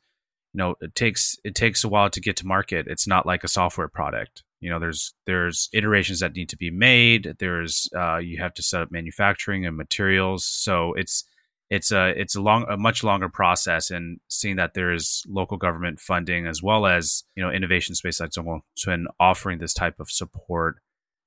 you 0.52 0.59
know 0.59 0.75
it 0.80 0.94
takes 0.97 1.37
it 1.44 1.54
takes 1.54 1.85
a 1.85 1.88
while 1.88 2.11
to 2.11 2.20
get 2.20 2.37
to 2.38 2.47
market. 2.47 2.87
It's 2.88 3.06
not 3.06 3.26
like 3.26 3.44
a 3.44 3.49
software 3.49 3.88
product. 3.88 4.42
You 4.61 4.70
know 4.70 4.78
there's 4.78 5.14
there's 5.26 5.68
iterations 5.73 6.20
that 6.20 6.35
need 6.35 6.49
to 6.50 6.56
be 6.56 6.70
made. 6.70 7.37
There's 7.38 7.88
uh, 7.97 8.18
you 8.18 8.38
have 8.38 8.54
to 8.54 8.62
set 8.62 8.82
up 8.82 8.90
manufacturing 8.90 9.64
and 9.66 9.76
materials. 9.76 10.44
So 10.44 10.92
it's 10.94 11.25
it's 11.70 11.92
a 11.92 12.09
it's 12.20 12.35
a 12.35 12.40
long 12.40 12.66
a 12.68 12.76
much 12.76 13.04
longer 13.04 13.28
process 13.28 13.90
and 13.90 14.18
seeing 14.28 14.56
that 14.56 14.75
there 14.75 14.92
is 14.92 15.25
local 15.28 15.56
government 15.56 16.00
funding 16.00 16.47
as 16.47 16.62
well 16.62 16.85
as 16.87 17.23
you 17.37 17.42
know 17.42 17.50
innovation 17.50 17.94
space 17.94 18.20
like 18.20 18.30
Zhongguang 18.30 19.04
offering 19.20 19.59
this 19.59 19.73
type 19.73 20.00
of 20.00 20.11
support 20.11 20.78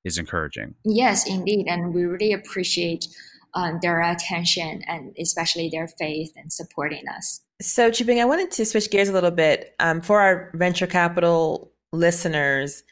is 0.03 0.17
encouraging. 0.17 0.75
Yes, 0.83 1.27
indeed, 1.27 1.67
and 1.67 1.93
we 1.93 2.05
really 2.05 2.33
appreciate 2.33 3.07
um, 3.53 3.79
their 3.81 4.01
attention 4.01 4.81
and 4.87 5.15
especially 5.19 5.69
their 5.69 5.87
faith 5.87 6.31
and 6.35 6.51
supporting 6.51 7.07
us. 7.07 7.41
So, 7.61 7.91
Chubing, 7.91 8.19
I 8.19 8.25
wanted 8.25 8.51
to 8.51 8.65
switch 8.65 8.89
gears 8.89 9.09
a 9.09 9.13
little 9.13 9.31
bit 9.31 9.75
um, 9.79 10.01
for 10.01 10.19
our 10.19 10.51
venture 10.55 10.87
capital 10.87 11.71
listeners 11.91 12.83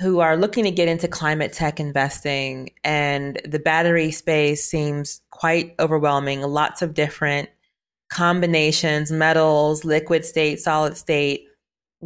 who 0.00 0.20
are 0.20 0.36
looking 0.36 0.64
to 0.64 0.70
get 0.70 0.88
into 0.88 1.08
climate 1.08 1.52
tech 1.52 1.80
investing, 1.80 2.70
and 2.84 3.40
the 3.46 3.58
battery 3.58 4.10
space 4.10 4.66
seems 4.66 5.22
quite 5.30 5.74
overwhelming. 5.78 6.42
Lots 6.42 6.82
of 6.82 6.92
different 6.92 7.48
combinations, 8.10 9.10
metals, 9.10 9.84
liquid 9.84 10.24
state, 10.24 10.60
solid 10.60 10.96
state 10.96 11.45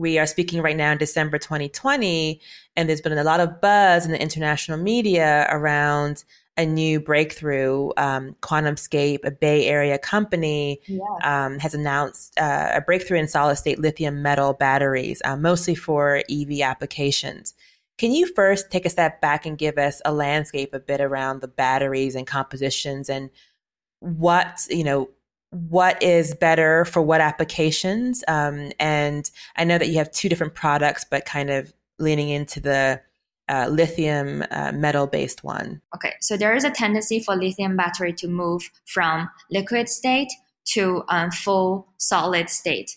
we 0.00 0.19
are 0.19 0.26
speaking 0.26 0.62
right 0.62 0.76
now 0.76 0.92
in 0.92 0.99
December 0.99 1.38
2020, 1.38 2.40
and 2.75 2.88
there's 2.88 3.02
been 3.02 3.16
a 3.16 3.23
lot 3.23 3.38
of 3.38 3.61
buzz 3.61 4.07
in 4.07 4.12
the 4.12 4.21
international 4.21 4.78
media 4.78 5.47
around 5.50 6.25
a 6.57 6.64
new 6.64 6.99
breakthrough. 6.99 7.90
Um, 7.99 8.35
QuantumScape, 8.40 9.25
a 9.25 9.30
Bay 9.30 9.66
Area 9.66 9.99
company, 9.99 10.80
yeah. 10.87 11.00
um, 11.23 11.59
has 11.59 11.75
announced 11.75 12.38
uh, 12.40 12.71
a 12.75 12.80
breakthrough 12.80 13.19
in 13.19 13.28
solid 13.28 13.57
state 13.57 13.78
lithium 13.78 14.23
metal 14.23 14.54
batteries, 14.54 15.21
uh, 15.25 15.37
mostly 15.37 15.75
for 15.75 16.23
EV 16.30 16.61
applications. 16.62 17.54
Can 17.99 18.12
you 18.12 18.33
first 18.33 18.71
take 18.71 18.87
a 18.87 18.90
step 18.90 19.21
back 19.21 19.45
and 19.45 19.59
give 19.59 19.76
us 19.76 20.00
a 20.07 20.12
landscape 20.14 20.73
a 20.73 20.80
bit 20.80 21.02
around 21.02 21.42
the 21.42 21.49
batteries 21.49 22.14
and 22.14 22.26
compositions 22.26 23.11
and 23.11 23.28
what, 23.99 24.66
you 24.71 24.83
know, 24.83 25.11
what 25.50 26.00
is 26.02 26.35
better 26.35 26.85
for 26.85 27.02
what 27.02 27.21
applications. 27.21 28.23
Um, 28.28 28.73
and 28.78 29.30
I 29.57 29.64
know 29.64 29.78
that 29.78 29.88
you 29.88 29.99
have 29.99 30.11
two 30.12 30.28
different 30.28 30.54
products, 30.54 31.04
but 31.09 31.25
kind 31.25 31.50
of 31.50 31.73
leaning 31.99 32.28
into 32.28 32.61
the 32.61 33.00
uh, 33.49 33.66
lithium 33.69 34.45
uh, 34.50 34.71
metal 34.73 35.07
based 35.07 35.42
one. 35.42 35.83
Okay, 35.95 36.14
so 36.21 36.37
there 36.37 36.54
is 36.54 36.62
a 36.62 36.71
tendency 36.71 37.19
for 37.19 37.35
lithium 37.35 37.76
battery 37.76 38.12
to 38.12 38.28
move 38.28 38.71
from 38.87 39.28
liquid 39.50 39.88
state 39.88 40.28
to 40.66 41.02
um, 41.09 41.30
full 41.33 41.88
solid 41.99 42.49
state. 42.49 42.97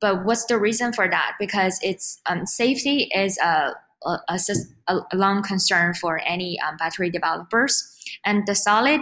But 0.00 0.24
what's 0.24 0.46
the 0.46 0.58
reason 0.58 0.92
for 0.92 1.08
that? 1.08 1.36
Because 1.38 1.78
it's 1.80 2.20
um, 2.26 2.44
safety 2.44 3.08
is 3.14 3.38
a, 3.38 3.72
a, 4.04 4.18
a, 4.28 4.38
a, 4.88 5.16
long 5.16 5.42
concern 5.42 5.94
for 5.94 6.20
any 6.26 6.58
um, 6.60 6.76
battery 6.76 7.08
developers, 7.08 7.96
and 8.24 8.44
the 8.46 8.54
solid 8.56 9.00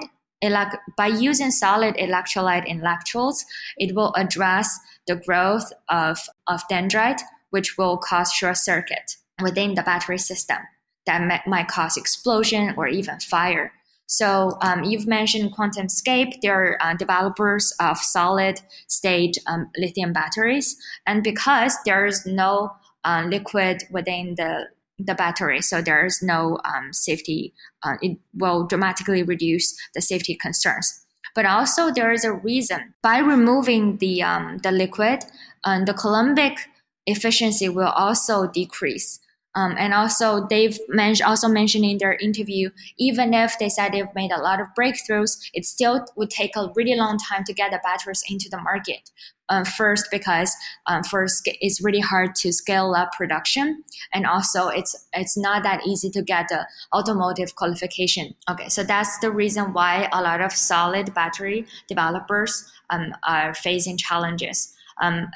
by 0.96 1.06
using 1.06 1.50
solid 1.50 1.94
electrolyte 1.96 2.66
in 2.66 2.80
electrodes, 2.80 3.44
it 3.76 3.94
will 3.94 4.12
address 4.14 4.78
the 5.06 5.16
growth 5.16 5.72
of, 5.88 6.18
of 6.46 6.62
dendrite, 6.70 7.20
which 7.50 7.76
will 7.78 7.96
cause 7.96 8.32
short 8.32 8.56
circuit 8.56 9.16
within 9.40 9.74
the 9.74 9.82
battery 9.82 10.18
system 10.18 10.58
that 11.06 11.46
might 11.46 11.68
cause 11.68 11.96
explosion 11.96 12.74
or 12.76 12.86
even 12.86 13.18
fire. 13.20 13.72
So 14.06 14.58
um, 14.60 14.84
you've 14.84 15.06
mentioned 15.06 15.54
QuantumScape. 15.54 16.40
They're 16.42 16.76
uh, 16.82 16.94
developers 16.94 17.72
of 17.80 17.98
solid 17.98 18.60
state 18.86 19.38
um, 19.46 19.70
lithium 19.78 20.12
batteries, 20.12 20.76
and 21.06 21.22
because 21.22 21.76
there's 21.86 22.26
no 22.26 22.72
uh, 23.04 23.24
liquid 23.26 23.84
within 23.90 24.34
the 24.36 24.66
the 25.04 25.14
battery, 25.14 25.60
so 25.60 25.82
there 25.82 26.04
is 26.04 26.22
no 26.22 26.58
um, 26.64 26.92
safety. 26.92 27.54
Uh, 27.82 27.94
it 28.00 28.18
will 28.34 28.66
dramatically 28.66 29.22
reduce 29.22 29.74
the 29.94 30.00
safety 30.00 30.34
concerns. 30.34 31.04
But 31.34 31.46
also, 31.46 31.90
there 31.90 32.12
is 32.12 32.24
a 32.24 32.32
reason 32.32 32.94
by 33.02 33.18
removing 33.18 33.98
the 33.98 34.22
um, 34.22 34.58
the 34.58 34.70
liquid, 34.70 35.24
um, 35.64 35.84
the 35.86 35.94
Coulombic 35.94 36.68
efficiency 37.06 37.68
will 37.68 37.88
also 37.88 38.46
decrease. 38.46 39.18
Um, 39.54 39.74
and 39.78 39.92
also, 39.92 40.46
they've 40.48 40.78
men- 40.88 41.14
also 41.24 41.48
mentioned 41.48 41.84
in 41.84 41.98
their 41.98 42.14
interview, 42.14 42.70
even 42.98 43.34
if 43.34 43.58
they 43.58 43.68
said 43.68 43.92
they've 43.92 44.14
made 44.14 44.32
a 44.32 44.40
lot 44.40 44.60
of 44.60 44.68
breakthroughs, 44.78 45.38
it 45.52 45.66
still 45.66 46.06
would 46.16 46.30
take 46.30 46.56
a 46.56 46.70
really 46.74 46.96
long 46.96 47.18
time 47.18 47.44
to 47.44 47.52
get 47.52 47.70
the 47.70 47.80
batteries 47.82 48.22
into 48.28 48.48
the 48.50 48.60
market. 48.60 49.10
Uh, 49.48 49.64
first, 49.64 50.06
because 50.10 50.54
um, 50.86 51.02
first 51.02 51.42
it's 51.60 51.84
really 51.84 52.00
hard 52.00 52.34
to 52.34 52.52
scale 52.52 52.94
up 52.94 53.12
production, 53.12 53.84
and 54.14 54.24
also 54.24 54.68
it's 54.68 54.96
it's 55.12 55.36
not 55.36 55.62
that 55.62 55.86
easy 55.86 56.08
to 56.08 56.22
get 56.22 56.48
the 56.48 56.66
automotive 56.96 57.54
qualification. 57.54 58.34
Okay, 58.48 58.70
so 58.70 58.82
that's 58.82 59.18
the 59.18 59.30
reason 59.30 59.74
why 59.74 60.08
a 60.12 60.22
lot 60.22 60.40
of 60.40 60.52
solid 60.52 61.12
battery 61.12 61.66
developers 61.86 62.64
um, 62.88 63.12
are 63.24 63.52
facing 63.52 63.98
challenges. 63.98 64.74
Um, 65.02 65.30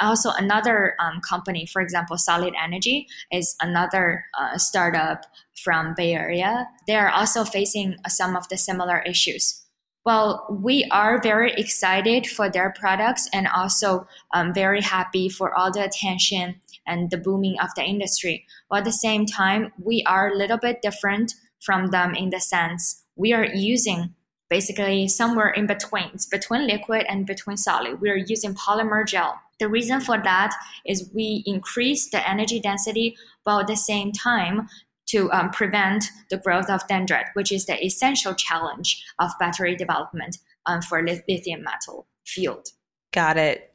also, 0.00 0.30
another 0.30 0.96
um, 1.00 1.20
company, 1.20 1.66
for 1.66 1.80
example, 1.80 2.18
Solid 2.18 2.52
Energy, 2.62 3.06
is 3.32 3.56
another 3.60 4.26
uh, 4.38 4.58
startup 4.58 5.24
from 5.62 5.94
Bay 5.96 6.12
Area. 6.12 6.66
They 6.86 6.96
are 6.96 7.10
also 7.10 7.44
facing 7.44 7.96
some 8.08 8.36
of 8.36 8.48
the 8.48 8.58
similar 8.58 8.98
issues. 9.06 9.62
Well, 10.04 10.46
we 10.50 10.86
are 10.90 11.22
very 11.22 11.52
excited 11.54 12.26
for 12.26 12.50
their 12.50 12.74
products 12.78 13.26
and 13.32 13.48
also 13.48 14.06
um, 14.34 14.52
very 14.52 14.82
happy 14.82 15.30
for 15.30 15.56
all 15.56 15.72
the 15.72 15.82
attention 15.82 16.56
and 16.86 17.10
the 17.10 17.16
booming 17.16 17.56
of 17.62 17.70
the 17.74 17.82
industry. 17.82 18.44
While 18.68 18.80
at 18.80 18.84
the 18.84 18.92
same 18.92 19.24
time, 19.24 19.72
we 19.82 20.02
are 20.06 20.30
a 20.30 20.36
little 20.36 20.58
bit 20.58 20.82
different 20.82 21.32
from 21.64 21.86
them 21.86 22.14
in 22.14 22.28
the 22.28 22.40
sense 22.40 23.04
we 23.16 23.32
are 23.32 23.46
using 23.46 24.14
basically 24.50 25.08
somewhere 25.08 25.50
in 25.50 25.66
between, 25.66 26.10
it's 26.14 26.26
between 26.26 26.66
liquid 26.66 27.06
and 27.08 27.26
between 27.26 27.56
solid. 27.56 28.00
We 28.00 28.10
are 28.10 28.16
using 28.16 28.54
polymer 28.54 29.06
gel. 29.06 29.40
The 29.60 29.68
reason 29.68 30.00
for 30.00 30.18
that 30.22 30.54
is 30.84 31.10
we 31.14 31.42
increase 31.46 32.10
the 32.10 32.28
energy 32.28 32.60
density 32.60 33.16
while 33.44 33.60
at 33.60 33.66
the 33.66 33.76
same 33.76 34.12
time 34.12 34.68
to 35.06 35.30
um, 35.32 35.50
prevent 35.50 36.04
the 36.30 36.38
growth 36.38 36.70
of 36.70 36.86
dendrite, 36.88 37.28
which 37.34 37.52
is 37.52 37.66
the 37.66 37.84
essential 37.84 38.34
challenge 38.34 39.04
of 39.18 39.30
battery 39.38 39.76
development 39.76 40.38
um, 40.66 40.82
for 40.82 41.02
lithium 41.02 41.62
metal 41.62 42.06
field. 42.24 42.68
Got 43.12 43.36
it. 43.36 43.70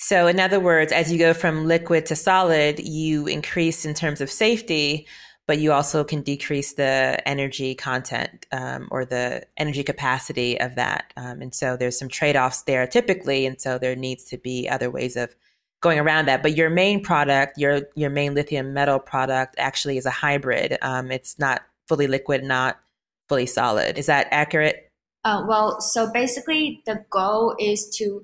So, 0.00 0.28
in 0.28 0.38
other 0.38 0.60
words, 0.60 0.92
as 0.92 1.10
you 1.10 1.18
go 1.18 1.34
from 1.34 1.66
liquid 1.66 2.06
to 2.06 2.16
solid, 2.16 2.78
you 2.78 3.26
increase 3.26 3.84
in 3.84 3.94
terms 3.94 4.20
of 4.20 4.30
safety, 4.30 5.08
but 5.48 5.58
you 5.58 5.72
also 5.72 6.04
can 6.04 6.20
decrease 6.20 6.74
the 6.74 7.26
energy 7.26 7.74
content 7.74 8.44
um, 8.52 8.86
or 8.90 9.06
the 9.06 9.42
energy 9.56 9.82
capacity 9.82 10.60
of 10.60 10.74
that. 10.74 11.10
Um, 11.16 11.40
and 11.40 11.54
so 11.54 11.74
there's 11.74 11.98
some 11.98 12.10
trade 12.10 12.36
offs 12.36 12.62
there 12.62 12.86
typically. 12.86 13.46
And 13.46 13.58
so 13.58 13.78
there 13.78 13.96
needs 13.96 14.24
to 14.24 14.36
be 14.36 14.68
other 14.68 14.90
ways 14.90 15.16
of 15.16 15.34
going 15.80 15.98
around 15.98 16.26
that. 16.26 16.42
But 16.42 16.54
your 16.54 16.68
main 16.68 17.02
product, 17.02 17.56
your 17.56 17.80
your 17.94 18.10
main 18.10 18.34
lithium 18.34 18.74
metal 18.74 18.98
product, 18.98 19.54
actually 19.56 19.96
is 19.96 20.04
a 20.04 20.10
hybrid. 20.10 20.76
Um, 20.82 21.10
it's 21.10 21.38
not 21.38 21.62
fully 21.88 22.08
liquid, 22.08 22.44
not 22.44 22.78
fully 23.26 23.46
solid. 23.46 23.96
Is 23.96 24.04
that 24.06 24.28
accurate? 24.30 24.92
Uh, 25.24 25.46
well, 25.48 25.80
so 25.80 26.12
basically, 26.12 26.82
the 26.84 27.06
goal 27.08 27.56
is 27.58 27.88
to 27.96 28.22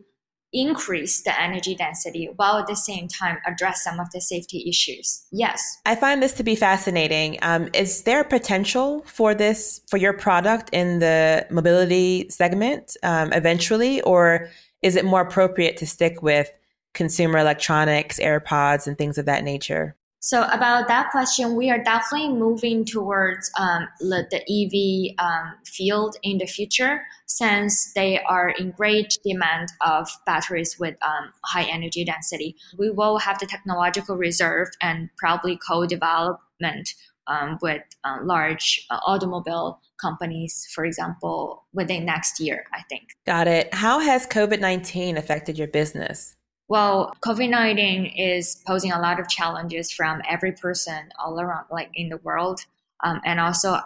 increase 0.55 1.21
the 1.23 1.39
energy 1.41 1.75
density 1.75 2.31
while 2.37 2.57
at 2.57 2.67
the 2.67 2.77
same 2.77 3.09
time 3.09 3.39
address 3.45 3.83
some 3.83 4.01
of 4.01 4.11
the 4.13 4.21
safety 4.21 4.65
issues. 4.69 5.27
Yes. 5.33 5.79
I 5.85 5.97
find 5.97 6.23
this 6.23 6.33
to 6.35 6.45
be 6.45 6.55
fascinating. 6.55 7.39
Um, 7.43 7.69
is 7.75 8.03
there 8.03 8.25
potential 8.25 9.03
for 9.07 9.35
this, 9.35 9.81
for 9.91 9.97
your 9.97 10.13
product 10.13 10.71
in 10.73 11.01
the 11.01 11.47
mobility 11.51 12.29
segment 12.31 12.97
um, 13.03 13.33
eventually, 13.33 14.01
or 14.03 14.49
is 14.81 14.97
it 14.97 15.05
more 15.05 15.21
appropriate 15.21 15.77
to 15.79 15.87
stick 15.87 16.23
with 16.23 16.51
consumer 16.95 17.39
electronics, 17.39 18.21
AirPods, 18.21 18.87
and 18.87 18.97
things 18.97 19.19
of 19.19 19.27
that 19.27 19.43
nature? 19.43 19.97
So 20.25 20.45
about 20.45 20.89
that 20.89 21.11
question, 21.11 21.55
we 21.55 21.69
are 21.71 21.85
definitely 21.85 22.31
moving 22.31 22.87
towards 22.87 23.51
um, 23.61 23.87
the 24.01 24.41
EV 24.49 25.23
um, 25.23 25.53
field 25.67 26.17
in 26.23 26.39
the 26.39 26.47
future, 26.47 27.03
since 27.27 27.93
they 27.93 28.23
are 28.23 28.49
in 28.49 28.71
great 28.71 29.19
demand 29.23 29.69
of 29.83 30.09
batteries 30.25 30.79
with 30.81 30.97
um, 31.03 31.31
high 31.45 31.65
energy 31.65 32.07
density. 32.07 32.57
We 32.79 32.89
will 32.89 33.19
have 33.19 33.39
the 33.39 33.45
technological 33.45 34.17
reserve 34.17 34.69
and 34.81 35.11
probably 35.19 35.59
co-development 35.59 36.95
um, 37.27 37.59
with 37.61 37.83
uh, 38.05 38.17
large 38.23 38.87
uh, 38.89 39.01
automobile 39.05 39.83
companies, 40.01 40.67
for 40.75 40.87
example, 40.87 41.67
within 41.75 42.07
next 42.07 42.41
year. 42.41 42.65
I 42.73 42.81
think. 42.89 43.11
Got 43.27 43.47
it. 43.47 43.75
How 43.75 43.99
has 43.99 44.27
COVID 44.27 44.61
nineteen 44.61 45.19
affected 45.19 45.59
your 45.59 45.69
business? 45.69 46.35
Well, 46.69 47.15
COVID 47.21 47.51
19 47.51 48.07
is 48.17 48.63
posing 48.67 48.91
a 48.91 49.01
lot 49.01 49.21
of 49.21 49.29
challenges 49.29 49.93
from 49.93 50.23
every 50.29 50.53
person 50.53 51.11
all 51.23 51.39
around, 51.39 51.67
like 51.71 51.91
in 51.95 52.09
the 52.09 52.17
world. 52.19 52.61
Um, 53.03 53.21
and 53.25 53.39
also, 53.39 53.79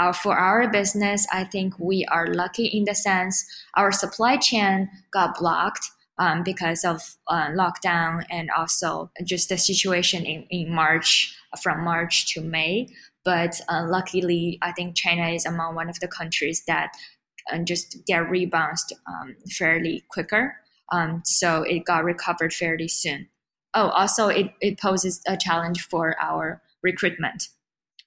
our, 0.00 0.12
for 0.12 0.36
our 0.36 0.68
business, 0.68 1.26
I 1.32 1.44
think 1.44 1.78
we 1.78 2.04
are 2.06 2.26
lucky 2.26 2.66
in 2.66 2.84
the 2.84 2.94
sense 2.94 3.44
our 3.74 3.92
supply 3.92 4.36
chain 4.36 4.88
got 5.12 5.38
blocked 5.38 5.90
um, 6.18 6.42
because 6.42 6.84
of 6.84 7.16
uh, 7.28 7.48
lockdown 7.48 8.24
and 8.30 8.50
also 8.56 9.10
just 9.24 9.48
the 9.48 9.56
situation 9.56 10.24
in, 10.24 10.44
in 10.50 10.72
March, 10.72 11.36
from 11.62 11.84
March 11.84 12.32
to 12.34 12.40
May. 12.40 12.88
But 13.24 13.60
uh, 13.68 13.84
luckily, 13.86 14.58
I 14.62 14.72
think 14.72 14.96
China 14.96 15.28
is 15.28 15.46
among 15.46 15.74
one 15.74 15.88
of 15.88 16.00
the 16.00 16.08
countries 16.08 16.64
that 16.66 16.92
uh, 17.52 17.58
just 17.58 18.04
get 18.06 18.28
rebounded 18.28 18.98
um, 19.06 19.36
fairly 19.50 20.04
quicker. 20.08 20.56
Um, 20.90 21.22
so 21.24 21.62
it 21.62 21.84
got 21.84 22.04
recovered 22.04 22.52
fairly 22.52 22.88
soon. 22.88 23.28
Oh, 23.74 23.88
also 23.90 24.28
it, 24.28 24.52
it 24.60 24.80
poses 24.80 25.20
a 25.26 25.36
challenge 25.36 25.82
for 25.82 26.16
our 26.20 26.62
recruitment 26.82 27.48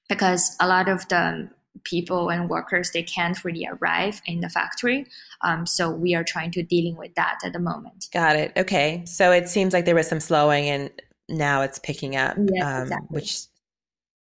because 0.09 0.55
a 0.59 0.67
lot 0.67 0.89
of 0.89 1.07
the 1.09 1.49
people 1.83 2.29
and 2.29 2.49
workers 2.49 2.91
they 2.91 3.03
can't 3.03 3.43
really 3.45 3.67
arrive 3.67 4.21
in 4.25 4.41
the 4.41 4.49
factory. 4.49 5.05
Um, 5.41 5.65
so 5.65 5.89
we 5.89 6.15
are 6.15 6.23
trying 6.23 6.51
to 6.51 6.63
dealing 6.63 6.97
with 6.97 7.15
that 7.15 7.39
at 7.45 7.53
the 7.53 7.59
moment. 7.59 8.07
Got 8.13 8.35
it. 8.35 8.51
Okay. 8.57 9.03
So 9.05 9.31
it 9.31 9.47
seems 9.47 9.73
like 9.73 9.85
there 9.85 9.95
was 9.95 10.07
some 10.07 10.19
slowing 10.19 10.65
and 10.65 10.91
now 11.29 11.61
it's 11.61 11.79
picking 11.79 12.15
up 12.15 12.35
yes, 12.53 12.65
um, 12.65 12.81
exactly. 12.83 13.07
which 13.09 13.39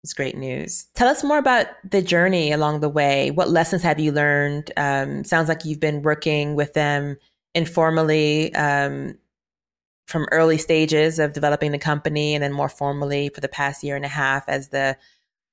is 0.04 0.14
great 0.14 0.38
news. 0.38 0.86
Tell 0.96 1.08
us 1.08 1.24
more 1.24 1.38
about 1.38 1.68
the 1.90 2.02
journey 2.02 2.52
along 2.52 2.80
the 2.80 2.90
way. 2.90 3.32
What 3.32 3.50
lessons 3.50 3.82
have 3.84 4.00
you 4.00 4.12
learned? 4.12 4.72
Um, 4.78 5.24
sounds 5.24 5.50
like 5.50 5.66
you've 5.66 5.80
been 5.80 6.02
working 6.02 6.56
with 6.56 6.74
them 6.74 7.18
informally 7.56 8.54
um, 8.56 9.18
from 10.08 10.28
early 10.32 10.58
stages 10.58 11.20
of 11.20 11.34
developing 11.34 11.72
the 11.72 11.80
company 11.80 12.34
and 12.34 12.44
then 12.44 12.52
more 12.52 12.70
formally 12.70 13.30
for 13.30 13.42
the 13.42 13.48
past 13.48 13.84
year 13.84 13.96
and 13.96 14.06
a 14.06 14.10
half 14.10 14.48
as 14.50 14.70
the 14.70 14.98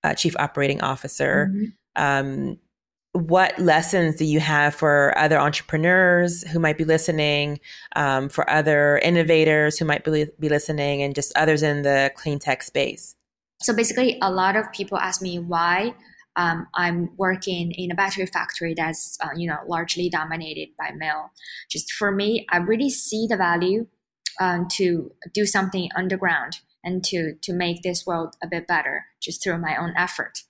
uh, 0.02 0.14
chief 0.14 0.34
operating 0.38 0.80
officer. 0.80 1.50
Mm-hmm. 1.50 2.02
Um, 2.02 2.58
what 3.12 3.58
lessons 3.58 4.16
do 4.16 4.24
you 4.24 4.38
have 4.38 4.74
for 4.74 5.16
other 5.18 5.38
entrepreneurs 5.38 6.44
who 6.44 6.60
might 6.60 6.78
be 6.78 6.84
listening, 6.84 7.58
um, 7.96 8.28
for 8.28 8.48
other 8.48 8.98
innovators 8.98 9.78
who 9.78 9.84
might 9.84 10.04
be, 10.04 10.26
be 10.38 10.48
listening, 10.48 11.02
and 11.02 11.14
just 11.14 11.36
others 11.36 11.62
in 11.62 11.82
the 11.82 12.12
clean 12.14 12.38
tech 12.38 12.62
space? 12.62 13.16
So 13.62 13.74
basically, 13.74 14.16
a 14.22 14.30
lot 14.30 14.54
of 14.54 14.70
people 14.72 14.96
ask 14.96 15.20
me 15.20 15.38
why 15.40 15.94
um, 16.36 16.68
I'm 16.74 17.10
working 17.16 17.72
in 17.72 17.90
a 17.90 17.94
battery 17.94 18.26
factory 18.26 18.74
that's 18.74 19.18
uh, 19.22 19.30
you 19.36 19.48
know 19.48 19.58
largely 19.66 20.08
dominated 20.08 20.68
by 20.78 20.90
male. 20.94 21.32
Just 21.70 21.92
for 21.92 22.12
me, 22.12 22.46
I 22.50 22.58
really 22.58 22.90
see 22.90 23.26
the 23.28 23.36
value 23.36 23.86
um, 24.40 24.68
to 24.72 25.10
do 25.34 25.44
something 25.44 25.90
underground 25.96 26.60
and 26.84 27.02
to 27.04 27.34
to 27.42 27.52
make 27.52 27.82
this 27.82 28.06
world 28.06 28.36
a 28.42 28.46
bit 28.48 28.66
better 28.66 29.06
just 29.20 29.42
through 29.42 29.58
my 29.58 29.76
own 29.76 29.92
effort. 29.96 30.42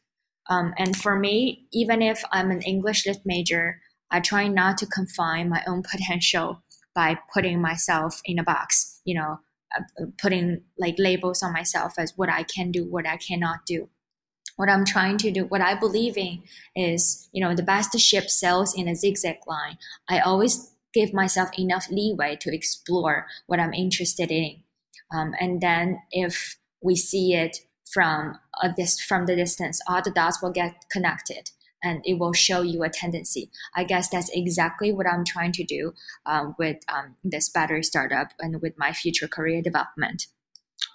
Um, 0.48 0.74
and 0.76 0.96
for 0.96 1.16
me, 1.16 1.66
even 1.72 2.02
if 2.02 2.22
I'm 2.32 2.50
an 2.50 2.62
English 2.62 3.06
lit 3.06 3.18
major, 3.24 3.80
I 4.10 4.20
try 4.20 4.48
not 4.48 4.78
to 4.78 4.86
confine 4.86 5.48
my 5.48 5.62
own 5.66 5.82
potential 5.90 6.62
by 6.94 7.18
putting 7.32 7.60
myself 7.62 8.20
in 8.24 8.38
a 8.38 8.44
box. 8.44 9.00
You 9.04 9.14
know, 9.14 9.40
uh, 9.74 10.04
putting 10.20 10.62
like 10.78 10.96
labels 10.98 11.42
on 11.42 11.54
myself 11.54 11.94
as 11.98 12.12
what 12.16 12.28
I 12.28 12.42
can 12.42 12.70
do, 12.70 12.84
what 12.84 13.06
I 13.06 13.16
cannot 13.16 13.64
do 13.66 13.88
what 14.60 14.68
I'm 14.68 14.84
trying 14.84 15.16
to 15.16 15.30
do, 15.30 15.46
what 15.46 15.62
I 15.62 15.72
believe 15.72 16.18
in 16.18 16.42
is, 16.76 17.30
you 17.32 17.42
know, 17.42 17.54
the 17.54 17.62
best 17.62 17.98
ship 17.98 18.28
sails 18.28 18.74
in 18.76 18.88
a 18.88 18.94
zigzag 18.94 19.38
line. 19.46 19.78
I 20.06 20.18
always 20.18 20.72
give 20.92 21.14
myself 21.14 21.48
enough 21.58 21.86
leeway 21.90 22.36
to 22.42 22.54
explore 22.54 23.26
what 23.46 23.58
I'm 23.58 23.72
interested 23.72 24.30
in. 24.30 24.56
Um, 25.14 25.32
and 25.40 25.62
then 25.62 26.02
if 26.12 26.58
we 26.82 26.94
see 26.94 27.32
it 27.32 27.60
from 27.90 28.38
a 28.62 28.70
dis- 28.70 29.00
from 29.00 29.24
the 29.24 29.34
distance, 29.34 29.80
all 29.88 30.02
the 30.02 30.10
dots 30.10 30.42
will 30.42 30.52
get 30.52 30.74
connected 30.92 31.52
and 31.82 32.02
it 32.04 32.18
will 32.18 32.34
show 32.34 32.60
you 32.60 32.82
a 32.82 32.90
tendency. 32.90 33.50
I 33.74 33.84
guess 33.84 34.10
that's 34.10 34.28
exactly 34.34 34.92
what 34.92 35.06
I'm 35.06 35.24
trying 35.24 35.52
to 35.52 35.64
do 35.64 35.94
um, 36.26 36.54
with 36.58 36.76
um, 36.86 37.16
this 37.24 37.48
battery 37.48 37.82
startup 37.82 38.34
and 38.38 38.60
with 38.60 38.76
my 38.76 38.92
future 38.92 39.26
career 39.26 39.62
development. 39.62 40.26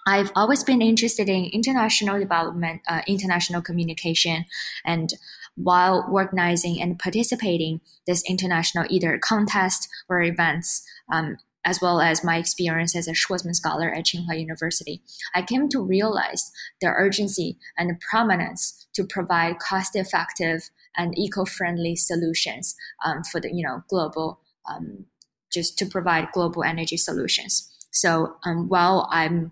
I've 0.06 0.30
always 0.36 0.62
been 0.62 0.80
interested 0.80 1.28
in 1.28 1.46
international 1.46 2.18
development, 2.20 2.82
uh, 2.86 3.02
international 3.08 3.60
communication, 3.60 4.44
and 4.84 5.12
while 5.56 6.06
organizing 6.10 6.80
and 6.80 6.98
participating 6.98 7.80
this 8.06 8.22
international 8.28 8.86
either 8.88 9.18
contest 9.18 9.88
or 10.08 10.22
events, 10.22 10.86
um, 11.12 11.38
as 11.64 11.80
well 11.80 12.00
as 12.00 12.22
my 12.22 12.36
experience 12.36 12.94
as 12.94 13.08
a 13.08 13.12
Schwarzman 13.12 13.54
scholar 13.54 13.92
at 13.92 14.04
Tsinghua 14.04 14.38
University, 14.38 15.02
I 15.34 15.42
came 15.42 15.68
to 15.70 15.82
realize 15.82 16.52
the 16.80 16.88
urgency 16.88 17.58
and 17.76 17.90
the 17.90 17.98
prominence 18.08 18.86
to 18.94 19.04
provide 19.04 19.58
cost-effective 19.58 20.70
and 20.96 21.18
eco-friendly 21.18 21.96
solutions 21.96 22.76
um, 23.04 23.24
for 23.24 23.40
the 23.40 23.52
you 23.52 23.66
know 23.66 23.82
global, 23.88 24.38
um, 24.70 25.06
just 25.52 25.76
to 25.78 25.86
provide 25.86 26.30
global 26.32 26.62
energy 26.62 26.96
solutions. 26.96 27.68
So 27.90 28.36
um, 28.44 28.68
while 28.68 29.08
I'm 29.10 29.50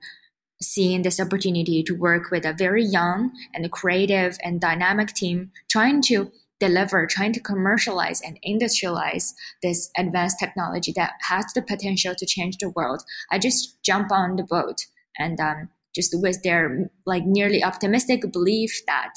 seeing 0.65 1.03
this 1.03 1.21
opportunity 1.21 1.83
to 1.83 1.95
work 1.95 2.31
with 2.31 2.45
a 2.45 2.53
very 2.53 2.85
young 2.85 3.33
and 3.55 3.71
creative 3.71 4.39
and 4.43 4.61
dynamic 4.61 5.09
team 5.09 5.51
trying 5.71 6.03
to 6.03 6.31
deliver, 6.61 7.07
trying 7.07 7.33
to 7.33 7.41
commercialize 7.41 8.21
and 8.21 8.39
industrialize 8.47 9.33
this 9.63 9.91
advanced 9.97 10.39
technology 10.39 10.93
that 10.97 11.13
has 11.29 11.45
the 11.55 11.63
potential 11.63 12.15
to 12.17 12.27
change 12.27 12.57
the 12.59 12.71
world. 12.71 13.03
I 13.31 13.39
just 13.39 13.83
jump 13.83 14.11
on 14.13 14.37
the 14.37 14.45
boat 14.45 14.87
and 15.19 15.39
um, 15.41 15.69
just 15.95 16.15
with 16.21 16.43
their 16.43 16.91
like 17.07 17.25
nearly 17.25 17.63
optimistic 17.63 18.33
belief 18.33 18.83
that 18.87 19.13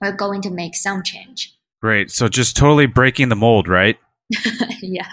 we're 0.00 0.12
going 0.12 0.42
to 0.42 0.50
make 0.50 0.74
some 0.74 1.02
change. 1.02 1.54
Great. 1.82 2.10
So 2.10 2.28
just 2.28 2.56
totally 2.56 2.86
breaking 2.86 3.28
the 3.28 3.36
mold, 3.36 3.68
right? 3.68 3.98
yeah. 4.82 5.12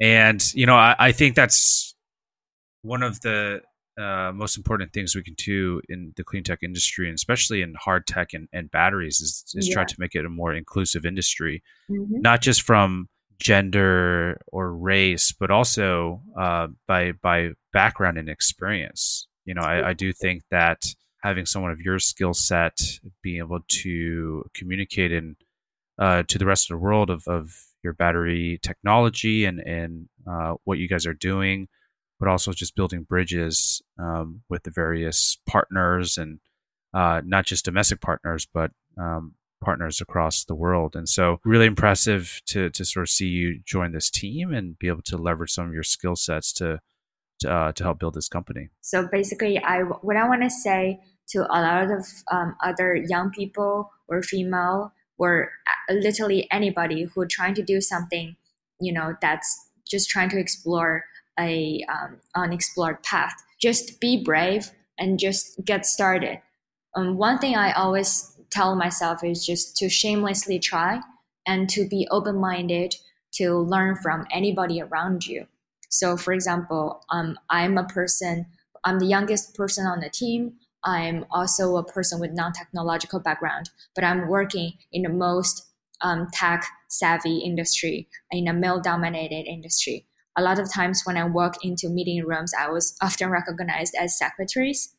And 0.00 0.42
you 0.54 0.66
know, 0.66 0.76
I, 0.76 0.96
I 0.98 1.12
think 1.12 1.34
that's 1.34 1.94
one 2.82 3.02
of 3.02 3.20
the 3.20 3.62
uh, 3.98 4.32
most 4.34 4.56
important 4.56 4.92
things 4.92 5.14
we 5.14 5.22
can 5.22 5.34
do 5.34 5.80
in 5.88 6.12
the 6.16 6.24
clean 6.24 6.42
tech 6.42 6.62
industry, 6.62 7.08
and 7.08 7.14
especially 7.14 7.62
in 7.62 7.74
hard 7.78 8.06
tech 8.06 8.32
and, 8.32 8.48
and 8.52 8.70
batteries, 8.70 9.20
is, 9.20 9.44
is 9.54 9.68
yeah. 9.68 9.74
try 9.74 9.84
to 9.84 9.94
make 9.98 10.14
it 10.14 10.24
a 10.24 10.28
more 10.28 10.54
inclusive 10.54 11.06
industry, 11.06 11.62
mm-hmm. 11.90 12.20
not 12.20 12.40
just 12.40 12.62
from 12.62 13.08
gender 13.38 14.40
or 14.48 14.74
race, 14.74 15.32
but 15.32 15.50
also 15.50 16.22
uh, 16.38 16.68
by 16.86 17.12
by 17.12 17.50
background 17.72 18.18
and 18.18 18.28
experience. 18.28 19.26
You 19.44 19.54
know, 19.54 19.62
I, 19.62 19.90
I 19.90 19.92
do 19.92 20.12
think 20.12 20.42
that 20.50 20.94
having 21.22 21.46
someone 21.46 21.70
of 21.70 21.80
your 21.80 21.98
skill 21.98 22.34
set, 22.34 22.80
being 23.22 23.38
able 23.38 23.60
to 23.66 24.44
communicate 24.54 25.12
in 25.12 25.36
uh, 25.98 26.24
to 26.24 26.38
the 26.38 26.46
rest 26.46 26.70
of 26.70 26.74
the 26.74 26.82
world 26.82 27.10
of, 27.10 27.22
of 27.28 27.54
your 27.82 27.92
battery 27.92 28.58
technology 28.62 29.44
and 29.44 29.60
and 29.60 30.08
uh, 30.26 30.54
what 30.64 30.78
you 30.78 30.88
guys 30.88 31.06
are 31.06 31.14
doing 31.14 31.68
but 32.24 32.30
also 32.30 32.52
just 32.52 32.74
building 32.74 33.02
bridges 33.02 33.82
um, 33.98 34.40
with 34.48 34.62
the 34.62 34.70
various 34.70 35.36
partners 35.46 36.16
and 36.16 36.40
uh, 36.94 37.20
not 37.22 37.44
just 37.44 37.66
domestic 37.66 38.00
partners, 38.00 38.46
but 38.50 38.70
um, 38.96 39.34
partners 39.62 40.00
across 40.00 40.44
the 40.44 40.54
world. 40.54 40.96
And 40.96 41.06
so, 41.06 41.38
really 41.44 41.66
impressive 41.66 42.40
to 42.46 42.70
to 42.70 42.84
sort 42.84 43.02
of 43.02 43.10
see 43.10 43.26
you 43.26 43.60
join 43.66 43.92
this 43.92 44.08
team 44.08 44.54
and 44.54 44.78
be 44.78 44.88
able 44.88 45.02
to 45.02 45.18
leverage 45.18 45.50
some 45.50 45.66
of 45.68 45.74
your 45.74 45.82
skill 45.82 46.16
sets 46.16 46.50
to 46.54 46.80
to, 47.40 47.52
uh, 47.52 47.72
to 47.72 47.84
help 47.84 47.98
build 47.98 48.14
this 48.14 48.28
company. 48.28 48.70
So 48.80 49.06
basically, 49.06 49.58
I 49.58 49.80
what 49.82 50.16
I 50.16 50.26
want 50.26 50.42
to 50.44 50.50
say 50.50 51.00
to 51.28 51.40
a 51.40 51.60
lot 51.60 51.90
of 51.90 52.06
um, 52.32 52.56
other 52.64 52.94
young 52.94 53.32
people 53.32 53.90
or 54.08 54.22
female 54.22 54.94
or 55.18 55.50
uh, 55.90 55.94
literally 55.94 56.48
anybody 56.50 57.02
who 57.02 57.20
are 57.20 57.26
trying 57.26 57.54
to 57.54 57.62
do 57.62 57.82
something, 57.82 58.36
you 58.80 58.94
know, 58.94 59.14
that's 59.20 59.68
just 59.86 60.08
trying 60.08 60.30
to 60.30 60.38
explore 60.38 61.04
a 61.38 61.84
um, 61.88 62.18
unexplored 62.34 63.02
path. 63.02 63.34
Just 63.60 64.00
be 64.00 64.22
brave 64.22 64.70
and 64.98 65.18
just 65.18 65.64
get 65.64 65.86
started. 65.86 66.40
Um, 66.94 67.16
one 67.16 67.38
thing 67.38 67.56
I 67.56 67.72
always 67.72 68.38
tell 68.50 68.76
myself 68.76 69.24
is 69.24 69.44
just 69.44 69.76
to 69.78 69.88
shamelessly 69.88 70.58
try 70.58 71.00
and 71.46 71.68
to 71.70 71.88
be 71.88 72.06
open 72.10 72.36
minded 72.36 72.94
to 73.32 73.58
learn 73.58 73.96
from 73.96 74.26
anybody 74.30 74.80
around 74.80 75.26
you. 75.26 75.46
So, 75.90 76.16
for 76.16 76.32
example, 76.32 77.04
um, 77.10 77.38
I'm 77.50 77.76
a 77.78 77.84
person, 77.84 78.46
I'm 78.84 78.98
the 78.98 79.06
youngest 79.06 79.54
person 79.54 79.86
on 79.86 80.00
the 80.00 80.08
team. 80.08 80.54
I'm 80.84 81.24
also 81.30 81.76
a 81.76 81.84
person 81.84 82.20
with 82.20 82.32
non 82.32 82.52
technological 82.52 83.18
background, 83.20 83.70
but 83.94 84.04
I'm 84.04 84.28
working 84.28 84.74
in 84.92 85.02
the 85.02 85.08
most 85.08 85.66
um, 86.00 86.28
tech 86.32 86.64
savvy 86.88 87.38
industry, 87.38 88.08
in 88.30 88.48
a 88.48 88.52
male 88.52 88.80
dominated 88.80 89.46
industry. 89.46 90.06
A 90.36 90.42
lot 90.42 90.58
of 90.58 90.72
times 90.72 91.02
when 91.04 91.16
I 91.16 91.24
walk 91.24 91.64
into 91.64 91.88
meeting 91.88 92.24
rooms, 92.24 92.52
I 92.58 92.68
was 92.68 92.96
often 93.00 93.30
recognized 93.30 93.94
as 93.98 94.18
secretaries. 94.18 94.94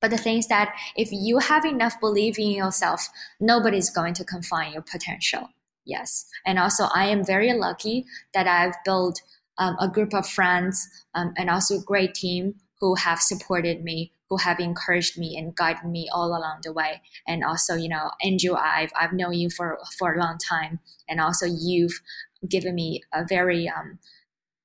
But 0.00 0.10
the 0.10 0.18
thing 0.18 0.38
is 0.38 0.46
that 0.48 0.74
if 0.96 1.08
you 1.10 1.38
have 1.38 1.64
enough 1.64 2.00
belief 2.00 2.38
in 2.38 2.50
yourself, 2.50 3.08
nobody's 3.40 3.90
going 3.90 4.14
to 4.14 4.24
confine 4.24 4.72
your 4.72 4.82
potential. 4.82 5.48
Yes. 5.84 6.26
And 6.44 6.58
also, 6.58 6.84
I 6.94 7.06
am 7.06 7.24
very 7.24 7.52
lucky 7.54 8.04
that 8.34 8.46
I've 8.46 8.74
built 8.84 9.22
um, 9.56 9.76
a 9.80 9.88
group 9.88 10.14
of 10.14 10.28
friends 10.28 10.86
um, 11.14 11.32
and 11.36 11.50
also 11.50 11.78
a 11.78 11.82
great 11.82 12.14
team 12.14 12.56
who 12.80 12.94
have 12.94 13.20
supported 13.20 13.82
me, 13.82 14.12
who 14.28 14.36
have 14.36 14.60
encouraged 14.60 15.18
me 15.18 15.36
and 15.36 15.56
guided 15.56 15.84
me 15.84 16.08
all 16.12 16.28
along 16.28 16.60
the 16.62 16.72
way. 16.72 17.00
And 17.26 17.42
also, 17.42 17.74
you 17.74 17.88
know, 17.88 18.10
Andrew, 18.22 18.54
I've, 18.54 18.92
I've 19.00 19.14
known 19.14 19.32
you 19.32 19.50
for, 19.50 19.78
for 19.98 20.14
a 20.14 20.20
long 20.20 20.38
time. 20.38 20.78
And 21.08 21.20
also, 21.20 21.46
you've 21.46 22.00
given 22.48 22.74
me 22.74 23.00
a 23.12 23.24
very 23.24 23.68
um, 23.68 23.98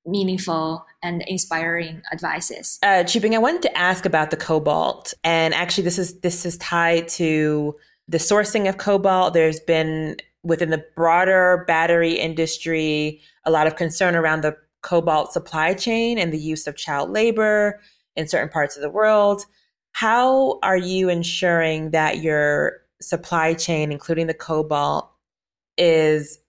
meaningful 0.06 0.86
and 1.02 1.24
inspiring 1.28 2.02
advices. 2.12 2.80
Uh, 2.84 3.04
Chuping, 3.04 3.34
I 3.34 3.38
wanted 3.38 3.62
to 3.64 3.78
ask 3.78 4.06
about 4.06 4.32
the 4.32 4.38
cobalt, 4.38 5.14
and 5.24 5.54
actually, 5.54 5.84
this 5.84 5.98
is 5.98 6.20
this 6.22 6.46
is 6.46 6.58
tied 6.58 7.08
to 7.10 7.76
the 8.08 8.18
sourcing 8.18 8.68
of 8.68 8.78
cobalt. 8.78 9.34
There's 9.34 9.60
been 9.60 10.18
within 10.44 10.70
the 10.70 10.86
broader 10.96 11.64
battery 11.68 12.14
industry 12.14 13.22
a 13.46 13.52
lot 13.52 13.66
of 13.66 13.76
concern 13.76 14.16
around 14.16 14.42
the 14.42 14.58
cobalt 14.82 15.32
supply 15.32 15.74
chain 15.74 16.20
and 16.20 16.34
the 16.34 16.38
use 16.38 16.68
of 16.68 16.76
child 16.76 17.10
labor 17.10 17.80
in 18.16 18.28
certain 18.28 18.50
parts 18.50 18.76
of 18.76 18.82
the 18.82 18.90
world. 18.90 19.46
How 19.94 20.60
are 20.62 20.78
you 20.78 21.10
ensuring 21.10 21.92
that 21.92 22.20
your 22.20 22.82
supply 23.02 23.54
chain, 23.54 23.92
including 23.92 24.28
the 24.28 24.34
cobalt, 24.34 25.10
is 25.78 26.40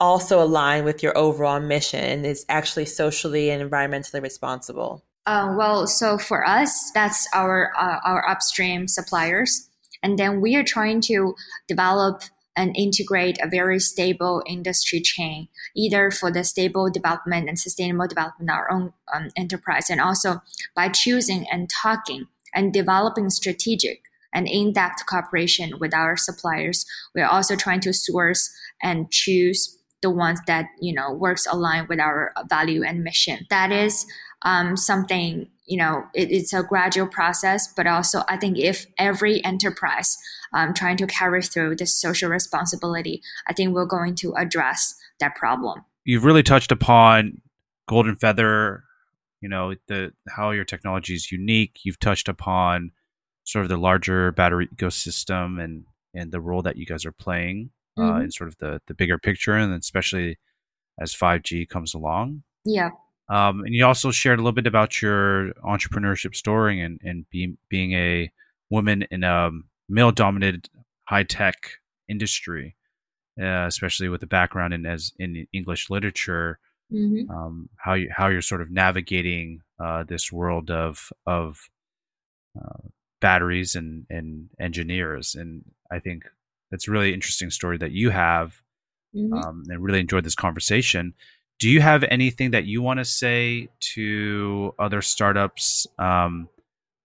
also 0.00 0.42
align 0.42 0.84
with 0.84 1.02
your 1.02 1.16
overall 1.16 1.60
mission 1.60 2.00
and 2.00 2.26
is 2.26 2.44
actually 2.48 2.84
socially 2.84 3.50
and 3.50 3.68
environmentally 3.68 4.22
responsible? 4.22 5.04
Uh, 5.26 5.54
well, 5.56 5.86
so 5.86 6.18
for 6.18 6.46
us, 6.46 6.90
that's 6.92 7.26
our 7.34 7.72
uh, 7.78 7.98
our 8.04 8.28
upstream 8.28 8.86
suppliers, 8.86 9.70
and 10.02 10.18
then 10.18 10.40
we 10.40 10.54
are 10.54 10.64
trying 10.64 11.00
to 11.00 11.34
develop 11.66 12.22
and 12.56 12.76
integrate 12.76 13.38
a 13.42 13.48
very 13.48 13.80
stable 13.80 14.42
industry 14.46 15.00
chain, 15.00 15.48
either 15.74 16.10
for 16.10 16.30
the 16.30 16.44
stable 16.44 16.90
development 16.90 17.48
and 17.48 17.58
sustainable 17.58 18.06
development 18.06 18.50
of 18.50 18.54
our 18.54 18.70
own 18.70 18.92
um, 19.12 19.30
enterprise, 19.34 19.88
and 19.88 20.00
also 20.00 20.42
by 20.76 20.88
choosing 20.88 21.46
and 21.50 21.70
talking 21.70 22.26
and 22.54 22.72
developing 22.72 23.30
strategic 23.30 24.02
and 24.32 24.46
in-depth 24.48 25.06
cooperation 25.06 25.78
with 25.80 25.94
our 25.94 26.16
suppliers. 26.16 26.84
We 27.14 27.22
are 27.22 27.30
also 27.30 27.56
trying 27.56 27.80
to 27.80 27.92
source 27.92 28.52
and 28.82 29.10
choose 29.10 29.78
the 30.02 30.10
ones 30.10 30.40
that 30.46 30.66
you 30.80 30.94
know 30.94 31.12
works 31.12 31.46
aligned 31.50 31.88
with 31.88 32.00
our 32.00 32.32
value 32.48 32.82
and 32.82 33.02
mission. 33.02 33.46
That 33.50 33.72
is 33.72 34.06
um, 34.42 34.76
something 34.76 35.48
you 35.66 35.78
know 35.78 36.04
it, 36.14 36.30
it's 36.30 36.52
a 36.52 36.62
gradual 36.62 37.06
process, 37.06 37.72
but 37.74 37.86
also 37.86 38.22
I 38.28 38.36
think 38.36 38.58
if 38.58 38.86
every 38.98 39.44
enterprise 39.44 40.16
um, 40.52 40.74
trying 40.74 40.96
to 40.98 41.06
carry 41.06 41.42
through 41.42 41.76
this 41.76 41.94
social 41.94 42.30
responsibility, 42.30 43.22
I 43.48 43.52
think 43.52 43.74
we're 43.74 43.86
going 43.86 44.14
to 44.16 44.34
address 44.34 44.94
that 45.20 45.34
problem. 45.34 45.84
You've 46.04 46.24
really 46.24 46.42
touched 46.42 46.70
upon 46.70 47.40
Golden 47.88 48.16
Feather. 48.16 48.84
You 49.40 49.48
know 49.48 49.74
the 49.88 50.12
how 50.28 50.50
your 50.50 50.64
technology 50.64 51.14
is 51.14 51.30
unique. 51.30 51.80
You've 51.84 52.00
touched 52.00 52.28
upon 52.28 52.92
sort 53.44 53.64
of 53.64 53.68
the 53.68 53.76
larger 53.76 54.32
battery 54.32 54.68
ecosystem 54.74 55.62
and 55.62 55.84
and 56.14 56.32
the 56.32 56.40
role 56.40 56.62
that 56.62 56.76
you 56.76 56.86
guys 56.86 57.04
are 57.04 57.12
playing 57.12 57.70
mm-hmm. 57.98 58.10
uh, 58.10 58.20
in 58.20 58.30
sort 58.30 58.48
of 58.48 58.58
the 58.58 58.80
the 58.86 58.94
bigger 58.94 59.18
picture, 59.18 59.54
and 59.54 59.72
especially 59.74 60.38
as 61.00 61.14
5G 61.14 61.68
comes 61.68 61.94
along. 61.94 62.42
Yeah. 62.64 62.90
Um, 63.28 63.60
and 63.64 63.74
you 63.74 63.84
also 63.86 64.10
shared 64.10 64.38
a 64.38 64.42
little 64.42 64.52
bit 64.52 64.66
about 64.66 65.00
your 65.00 65.52
entrepreneurship 65.64 66.34
story 66.34 66.80
and 66.80 67.00
and 67.02 67.28
being 67.30 67.56
being 67.68 67.92
a 67.92 68.30
woman 68.70 69.06
in 69.10 69.24
a 69.24 69.50
male 69.88 70.12
dominated 70.12 70.68
high 71.04 71.22
tech 71.22 71.78
industry, 72.08 72.76
uh, 73.40 73.66
especially 73.66 74.08
with 74.08 74.22
a 74.22 74.26
background 74.26 74.74
in 74.74 74.84
as 74.84 75.12
in 75.18 75.46
English 75.52 75.88
literature. 75.90 76.58
Mm-hmm. 76.92 77.30
Um, 77.30 77.70
how 77.76 77.94
you 77.94 78.10
how 78.14 78.28
you're 78.28 78.42
sort 78.42 78.60
of 78.60 78.70
navigating 78.70 79.62
uh, 79.82 80.04
this 80.04 80.30
world 80.30 80.70
of 80.70 81.10
of 81.26 81.70
uh, 82.58 82.88
batteries 83.22 83.74
and 83.74 84.06
and 84.10 84.50
engineers, 84.60 85.34
and 85.34 85.64
I 85.90 85.98
think 85.98 86.24
that's 86.74 86.88
a 86.88 86.90
really 86.90 87.14
interesting 87.14 87.50
story 87.50 87.78
that 87.78 87.92
you 87.92 88.10
have 88.10 88.60
mm-hmm. 89.14 89.32
um, 89.32 89.62
and 89.68 89.80
really 89.80 90.00
enjoyed 90.00 90.24
this 90.24 90.34
conversation. 90.34 91.14
Do 91.60 91.70
you 91.70 91.80
have 91.80 92.02
anything 92.10 92.50
that 92.50 92.64
you 92.64 92.82
want 92.82 92.98
to 92.98 93.04
say 93.04 93.68
to 93.94 94.74
other 94.76 95.00
startups 95.00 95.86
um, 96.00 96.48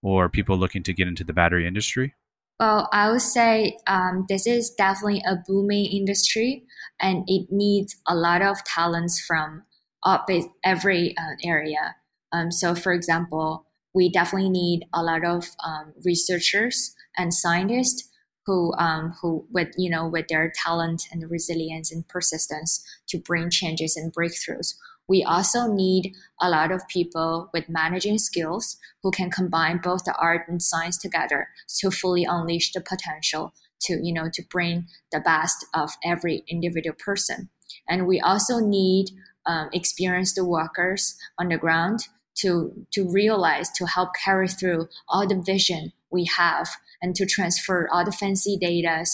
or 0.02 0.28
people 0.28 0.58
looking 0.58 0.82
to 0.82 0.92
get 0.92 1.06
into 1.06 1.22
the 1.22 1.32
battery 1.32 1.68
industry? 1.68 2.14
Well 2.58 2.88
i 2.92 3.10
would 3.10 3.22
say 3.22 3.78
um, 3.86 4.26
this 4.28 4.44
is 4.44 4.70
definitely 4.70 5.22
a 5.24 5.36
booming 5.46 5.86
industry 5.86 6.64
and 7.00 7.22
it 7.28 7.46
needs 7.52 7.96
a 8.08 8.16
lot 8.16 8.42
of 8.42 8.64
talents 8.64 9.20
from 9.24 9.62
every 10.64 11.16
uh, 11.16 11.36
area. 11.44 11.94
Um, 12.32 12.50
so 12.50 12.74
for 12.74 12.92
example 12.92 13.66
we 13.94 14.10
definitely 14.10 14.50
need 14.50 14.84
a 14.92 15.02
lot 15.02 15.24
of 15.24 15.46
um, 15.64 15.92
researchers 16.04 16.92
and 17.16 17.32
scientists 17.32 18.09
who 18.50 18.74
um, 18.78 19.14
who 19.22 19.46
with 19.52 19.68
you 19.78 19.88
know 19.88 20.08
with 20.08 20.26
their 20.26 20.52
talent 20.52 21.06
and 21.12 21.30
resilience 21.30 21.92
and 21.92 22.08
persistence 22.08 22.84
to 23.06 23.16
bring 23.16 23.48
changes 23.48 23.96
and 23.96 24.12
breakthroughs. 24.12 24.74
We 25.06 25.22
also 25.22 25.72
need 25.72 26.14
a 26.40 26.50
lot 26.50 26.72
of 26.72 26.86
people 26.88 27.48
with 27.52 27.68
managing 27.68 28.18
skills 28.18 28.76
who 29.04 29.12
can 29.12 29.30
combine 29.30 29.78
both 29.78 30.02
the 30.04 30.16
art 30.16 30.48
and 30.48 30.60
science 30.60 30.98
together 30.98 31.48
to 31.78 31.92
fully 31.92 32.24
unleash 32.24 32.72
the 32.72 32.80
potential 32.80 33.54
to 33.82 34.00
you 34.02 34.12
know 34.12 34.28
to 34.32 34.42
bring 34.50 34.88
the 35.12 35.20
best 35.20 35.64
of 35.72 35.90
every 36.04 36.42
individual 36.48 36.96
person. 36.98 37.50
And 37.88 38.08
we 38.08 38.18
also 38.18 38.58
need 38.58 39.10
um, 39.46 39.70
experienced 39.72 40.42
workers 40.42 41.16
on 41.38 41.50
the 41.50 41.56
ground 41.56 42.08
to 42.38 42.84
to 42.90 43.08
realize 43.08 43.70
to 43.76 43.86
help 43.86 44.10
carry 44.24 44.48
through 44.48 44.88
all 45.08 45.28
the 45.28 45.40
vision 45.40 45.92
we 46.10 46.24
have 46.36 46.68
and 47.02 47.14
to 47.16 47.26
transfer 47.26 47.88
all 47.92 48.04
the 48.04 48.12
fancy 48.12 48.56
data, 48.56 49.04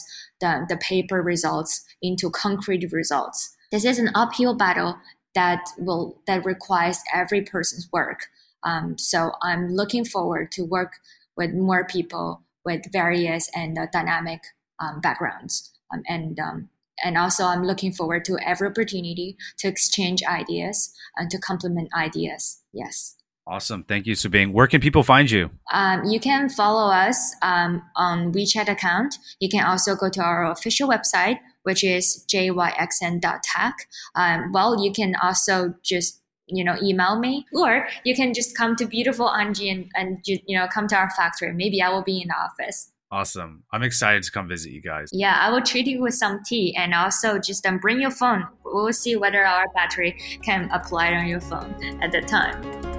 the, 0.41 0.67
the 0.69 0.77
paper 0.77 1.23
results 1.23 1.85
into 2.03 2.31
concrete 2.31 2.91
results. 2.93 3.57
This 3.73 3.85
is 3.85 3.99
an 3.99 4.11
uphill 4.15 4.55
battle 4.55 4.97
that 5.35 5.61
will 5.79 6.21
that 6.27 6.45
requires 6.45 6.99
every 7.15 7.43
person's 7.43 7.89
work. 7.93 8.27
Um, 8.65 8.97
so 8.99 9.33
I'm 9.43 9.69
looking 9.69 10.05
forward 10.05 10.51
to 10.53 10.63
work 10.63 10.95
with 11.37 11.53
more 11.53 11.85
people 11.87 12.43
with 12.65 12.91
various 12.93 13.51
and 13.55 13.79
uh, 13.79 13.87
dynamic 13.93 14.41
um, 14.81 15.01
backgrounds. 15.01 15.73
Um, 15.93 16.03
and 16.09 16.41
um, 16.41 16.69
and 17.05 17.19
also 17.19 17.45
I'm 17.45 17.65
looking 17.65 17.93
forward 17.93 18.25
to 18.27 18.39
every 18.45 18.69
opportunity 18.69 19.37
to 19.59 19.69
exchange 19.69 20.23
ideas 20.25 20.93
and 21.17 21.31
to 21.31 21.39
complement 21.39 21.91
ideas. 21.95 22.63
Yes. 22.73 23.16
Awesome. 23.49 23.85
Thank 23.85 24.07
you, 24.07 24.15
Subing. 24.15 24.53
Where 24.53 24.67
can 24.67 24.81
people 24.81 25.05
find 25.05 25.31
you? 25.31 25.51
Um, 25.73 26.05
you 26.05 26.19
can 26.19 26.49
follow 26.49 26.91
us 26.91 27.35
um, 27.43 27.83
on 27.95 28.33
WeChat 28.33 28.69
account. 28.69 29.19
You 29.39 29.49
can 29.49 29.65
also 29.65 29.95
go 29.95 30.11
to 30.11 30.21
our 30.21 30.51
official 30.51 30.89
website, 30.89 31.39
which 31.63 31.85
is 31.85 32.25
jyxn.tech. 32.29 33.75
Um, 34.17 34.53
well, 34.53 34.83
you 34.83 34.93
can 34.93 35.15
also 35.23 35.75
just 35.85 36.21
you 36.49 36.65
know 36.65 36.77
email 36.83 37.19
me 37.19 37.45
or 37.53 37.89
you 38.05 38.15
can 38.15 38.33
just 38.33 38.57
come 38.57 38.77
to 38.77 38.87
beautiful 38.87 39.27
Anji 39.29 39.71
and, 39.71 39.91
and 39.97 40.19
you 40.25 40.57
know 40.57 40.69
come 40.69 40.87
to 40.87 40.95
our 40.95 41.11
factory 41.11 41.53
maybe 41.53 41.83
i 41.83 41.89
will 41.89 42.05
be 42.05 42.23
in 42.23 42.29
the 42.29 42.37
office 42.37 42.93
awesome 43.11 43.65
i'm 43.73 43.83
excited 43.83 44.23
to 44.23 44.31
come 44.31 44.47
visit 44.47 44.71
you 44.71 44.81
guys 44.81 45.09
yeah 45.13 45.39
i 45.41 45.51
will 45.51 45.61
treat 45.61 45.89
you 45.89 46.01
with 46.01 46.15
some 46.15 46.41
tea 46.45 46.73
and 46.77 46.95
also 46.95 47.41
just 47.41 47.67
um, 47.67 47.79
bring 47.79 48.01
your 48.01 48.13
phone 48.13 48.47
we'll 48.65 48.93
see 48.93 49.17
whether 49.17 49.45
our 49.45 49.67
battery 49.75 50.17
can 50.45 50.71
apply 50.71 51.13
on 51.15 51.27
your 51.27 51.41
phone 51.41 51.75
at 52.01 52.13
that 52.13 52.29
time 52.29 52.96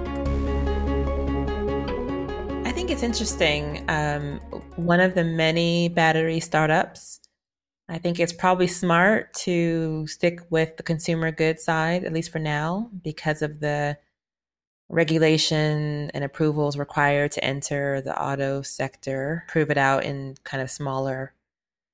think 2.88 3.02
it's 3.02 3.20
interesting. 3.20 3.84
Um, 3.90 4.40
one 4.76 5.00
of 5.00 5.14
the 5.14 5.22
many 5.22 5.90
battery 5.90 6.40
startups, 6.40 7.20
I 7.86 7.98
think 7.98 8.18
it's 8.18 8.32
probably 8.32 8.66
smart 8.66 9.34
to 9.44 10.06
stick 10.06 10.40
with 10.48 10.74
the 10.78 10.82
consumer 10.82 11.30
goods 11.30 11.62
side, 11.62 12.04
at 12.04 12.14
least 12.14 12.32
for 12.32 12.38
now, 12.38 12.90
because 13.04 13.42
of 13.42 13.60
the 13.60 13.98
regulation 14.88 16.10
and 16.14 16.24
approvals 16.24 16.78
required 16.78 17.32
to 17.32 17.44
enter 17.44 18.00
the 18.00 18.18
auto 18.18 18.62
sector, 18.62 19.44
prove 19.48 19.70
it 19.70 19.76
out 19.76 20.04
in 20.04 20.36
kind 20.44 20.62
of 20.62 20.70
smaller 20.70 21.34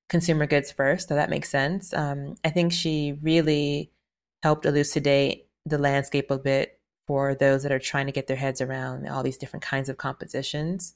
consumer 0.09 0.47
goods 0.47 0.71
first. 0.71 1.09
So 1.09 1.17
that 1.17 1.29
makes 1.29 1.51
sense. 1.51 1.93
Um, 1.93 2.37
I 2.45 2.51
think 2.51 2.73
she 2.73 3.19
really 3.21 3.91
helped 4.45 4.65
elucidate 4.65 5.49
the 5.67 5.79
landscape 5.79 6.31
a 6.31 6.39
bit 6.39 6.79
for 7.07 7.35
those 7.35 7.63
that 7.63 7.73
are 7.73 7.79
trying 7.79 8.07
to 8.07 8.13
get 8.13 8.27
their 8.27 8.37
heads 8.37 8.61
around 8.61 9.09
all 9.09 9.23
these 9.23 9.37
different 9.37 9.63
kinds 9.63 9.89
of 9.89 9.97
compositions. 9.97 10.95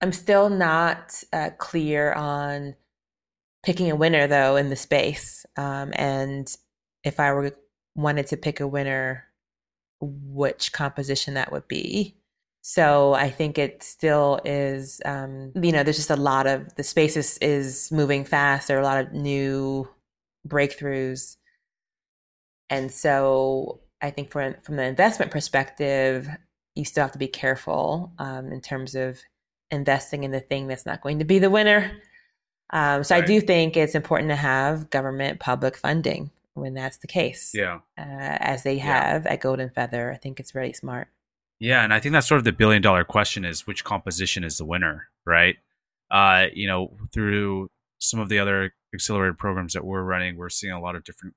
I'm 0.00 0.12
still 0.12 0.48
not 0.48 1.22
uh, 1.32 1.50
clear 1.58 2.12
on 2.12 2.74
picking 3.62 3.90
a 3.90 3.96
winner 3.96 4.26
though 4.26 4.56
in 4.56 4.70
the 4.70 4.76
space. 4.76 5.44
Um, 5.56 5.92
and 5.94 6.54
if 7.04 7.20
I 7.20 7.32
were 7.32 7.56
wanted 7.94 8.26
to 8.28 8.36
pick 8.36 8.60
a 8.60 8.66
winner, 8.66 9.26
which 10.00 10.72
composition 10.72 11.34
that 11.34 11.52
would 11.52 11.68
be. 11.68 12.16
So 12.62 13.14
I 13.14 13.30
think 13.30 13.58
it 13.58 13.82
still 13.82 14.40
is, 14.44 15.00
um, 15.04 15.52
you 15.54 15.72
know, 15.72 15.82
there's 15.82 15.96
just 15.96 16.10
a 16.10 16.16
lot 16.16 16.46
of 16.46 16.74
the 16.76 16.82
space 16.82 17.16
is, 17.16 17.38
is 17.38 17.90
moving 17.90 18.24
fast. 18.24 18.68
There 18.68 18.76
are 18.76 18.82
a 18.82 18.84
lot 18.84 19.04
of 19.04 19.12
new 19.12 19.88
breakthroughs. 20.46 21.36
And 22.68 22.92
so 22.92 23.80
I 24.02 24.10
think 24.10 24.30
from, 24.30 24.54
from 24.62 24.76
the 24.76 24.84
investment 24.84 25.30
perspective, 25.30 26.28
you 26.74 26.84
still 26.84 27.02
have 27.02 27.12
to 27.12 27.18
be 27.18 27.28
careful 27.28 28.12
um, 28.18 28.52
in 28.52 28.60
terms 28.60 28.94
of 28.94 29.20
investing 29.70 30.24
in 30.24 30.30
the 30.30 30.40
thing 30.40 30.66
that's 30.66 30.86
not 30.86 31.02
going 31.02 31.18
to 31.18 31.24
be 31.24 31.38
the 31.38 31.50
winner. 31.50 31.92
Um, 32.70 33.04
so 33.04 33.14
right. 33.14 33.24
I 33.24 33.26
do 33.26 33.40
think 33.40 33.76
it's 33.76 33.94
important 33.94 34.30
to 34.30 34.36
have 34.36 34.90
government 34.90 35.40
public 35.40 35.76
funding 35.76 36.30
when 36.54 36.74
that's 36.74 36.98
the 36.98 37.06
case. 37.06 37.52
Yeah. 37.54 37.80
Uh, 37.98 38.38
as 38.40 38.62
they 38.62 38.78
have 38.78 39.24
yeah. 39.24 39.32
at 39.32 39.40
Golden 39.40 39.70
Feather. 39.70 40.12
I 40.12 40.16
think 40.16 40.40
it's 40.40 40.54
really 40.54 40.72
smart. 40.72 41.08
Yeah, 41.58 41.84
and 41.84 41.92
I 41.92 42.00
think 42.00 42.14
that's 42.14 42.26
sort 42.26 42.38
of 42.38 42.44
the 42.44 42.52
billion 42.52 42.80
dollar 42.80 43.04
question 43.04 43.44
is 43.44 43.66
which 43.66 43.84
composition 43.84 44.44
is 44.44 44.56
the 44.56 44.64
winner, 44.64 45.08
right? 45.26 45.56
Uh, 46.10 46.46
you 46.54 46.66
know, 46.66 46.96
through 47.12 47.68
some 47.98 48.18
of 48.18 48.30
the 48.30 48.38
other 48.38 48.72
accelerated 48.94 49.36
programs 49.36 49.74
that 49.74 49.84
we're 49.84 50.02
running, 50.02 50.36
we're 50.36 50.48
seeing 50.48 50.72
a 50.72 50.80
lot 50.80 50.96
of 50.96 51.04
different 51.04 51.34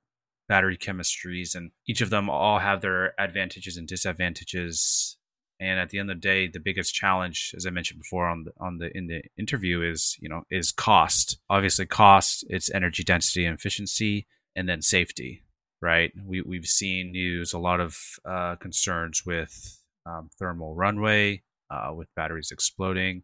battery 0.48 0.78
chemistries, 0.78 1.56
and 1.56 1.72
each 1.88 2.02
of 2.02 2.10
them 2.10 2.30
all 2.30 2.60
have 2.60 2.82
their 2.82 3.20
advantages 3.20 3.78
and 3.78 3.88
disadvantages. 3.88 5.18
And 5.60 5.80
at 5.80 5.90
the 5.90 6.00
end 6.00 6.10
of 6.10 6.18
the 6.18 6.22
day, 6.22 6.48
the 6.48 6.60
biggest 6.60 6.94
challenge, 6.94 7.54
as 7.56 7.66
I 7.66 7.70
mentioned 7.70 8.02
before 8.02 8.28
on 8.28 8.44
the 8.44 8.52
on 8.60 8.80
the 8.80 8.96
in 8.96 9.08
the 9.08 9.22
interview, 9.38 9.82
is 9.82 10.18
you 10.20 10.30
know 10.30 10.44
is 10.50 10.72
cost. 10.72 11.38
Obviously, 11.50 11.86
cost, 11.86 12.46
it's 12.50 12.74
energy 12.74 13.04
density 13.04 13.46
and 13.46 13.58
efficiency, 13.58 14.28
and 14.56 14.68
then 14.68 14.82
safety. 14.82 15.44
Right? 15.82 16.12
We 16.26 16.42
we've 16.42 16.66
seen 16.66 17.12
news 17.12 17.54
a 17.54 17.60
lot 17.60 17.80
of 17.80 17.98
uh, 18.26 18.56
concerns 18.56 19.26
with 19.26 19.80
um, 20.06 20.30
thermal 20.40 20.76
runaway, 20.76 21.44
uh, 21.70 21.94
with 21.94 22.14
batteries 22.16 22.52
exploding, 22.52 23.24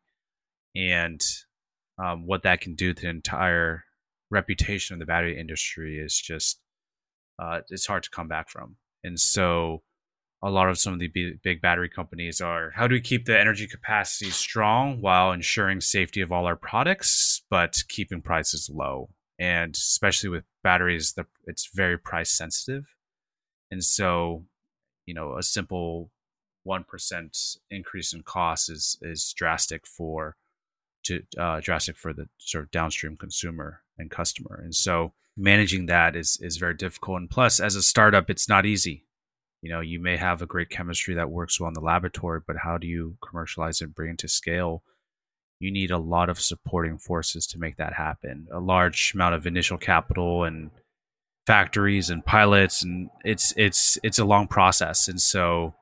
and 0.75 1.21
um, 1.97 2.25
what 2.25 2.43
that 2.43 2.61
can 2.61 2.75
do 2.75 2.93
to 2.93 3.01
the 3.01 3.09
entire 3.09 3.83
reputation 4.31 4.93
of 4.93 4.99
the 4.99 5.05
battery 5.05 5.39
industry 5.39 5.97
is 5.99 6.17
just 6.17 6.59
uh, 7.39 7.61
it's 7.69 7.87
hard 7.87 8.03
to 8.03 8.09
come 8.09 8.27
back 8.27 8.49
from. 8.49 8.75
And 9.03 9.19
so, 9.19 9.81
a 10.41 10.49
lot 10.49 10.69
of 10.69 10.77
some 10.77 10.93
of 10.93 10.99
the 10.99 11.37
big, 11.43 11.61
battery 11.61 11.89
companies 11.89 12.39
are 12.39 12.71
how 12.75 12.87
do 12.87 12.95
we 12.95 13.01
keep 13.01 13.25
the 13.25 13.37
energy 13.37 13.67
capacity 13.67 14.31
strong 14.31 15.01
while 15.01 15.31
ensuring 15.31 15.81
safety 15.81 16.21
of 16.21 16.31
all 16.31 16.45
our 16.45 16.55
products, 16.55 17.41
but 17.49 17.83
keeping 17.89 18.21
prices 18.21 18.69
low. 18.73 19.09
And 19.37 19.75
especially 19.75 20.29
with 20.29 20.45
batteries, 20.63 21.13
the, 21.13 21.25
it's 21.45 21.69
very 21.73 21.97
price 21.97 22.31
sensitive. 22.31 22.85
And 23.71 23.83
so, 23.83 24.45
you 25.05 25.13
know, 25.13 25.37
a 25.37 25.43
simple 25.43 26.11
1% 26.67 27.57
increase 27.69 28.13
in 28.13 28.23
cost 28.23 28.69
is 28.69 28.97
is 29.01 29.33
drastic 29.35 29.87
for 29.87 30.35
to 31.03 31.23
uh, 31.37 31.59
drastic 31.61 31.97
for 31.97 32.13
the 32.13 32.27
sort 32.37 32.65
of 32.65 32.71
downstream 32.71 33.17
consumer 33.17 33.81
and 33.99 34.09
customer. 34.09 34.59
And 34.63 34.73
so 34.73 35.13
managing 35.37 35.85
that 35.87 36.15
is 36.15 36.37
is 36.41 36.57
very 36.57 36.73
difficult. 36.73 37.19
And 37.19 37.29
plus 37.29 37.59
as 37.59 37.75
a 37.75 37.83
startup 37.83 38.29
it's 38.29 38.49
not 38.49 38.65
easy. 38.65 39.05
You 39.61 39.71
know 39.71 39.81
you 39.81 39.99
may 39.99 40.17
have 40.17 40.41
a 40.41 40.47
great 40.47 40.69
chemistry 40.69 41.13
that 41.15 41.29
works 41.29 41.59
well 41.59 41.67
in 41.67 41.73
the 41.73 41.81
laboratory 41.81 42.41
but 42.45 42.57
how 42.63 42.77
do 42.77 42.87
you 42.87 43.17
commercialize 43.27 43.81
and 43.81 43.93
bring 43.93 44.11
it 44.11 44.17
to 44.19 44.27
scale? 44.27 44.83
You 45.59 45.71
need 45.71 45.91
a 45.91 45.97
lot 45.97 46.29
of 46.29 46.39
supporting 46.39 46.97
forces 46.97 47.45
to 47.47 47.59
make 47.59 47.75
that 47.77 47.93
happen. 47.93 48.47
A 48.53 48.59
large 48.59 49.13
amount 49.13 49.35
of 49.35 49.45
initial 49.45 49.77
capital 49.77 50.45
and 50.45 50.71
factories 51.45 52.09
and 52.09 52.25
pilots 52.25 52.83
and 52.83 53.09
it's 53.25 53.53
it's 53.57 53.97
it's 54.03 54.19
a 54.19 54.25
long 54.25 54.47
process. 54.47 55.07
And 55.07 55.19
so 55.19 55.75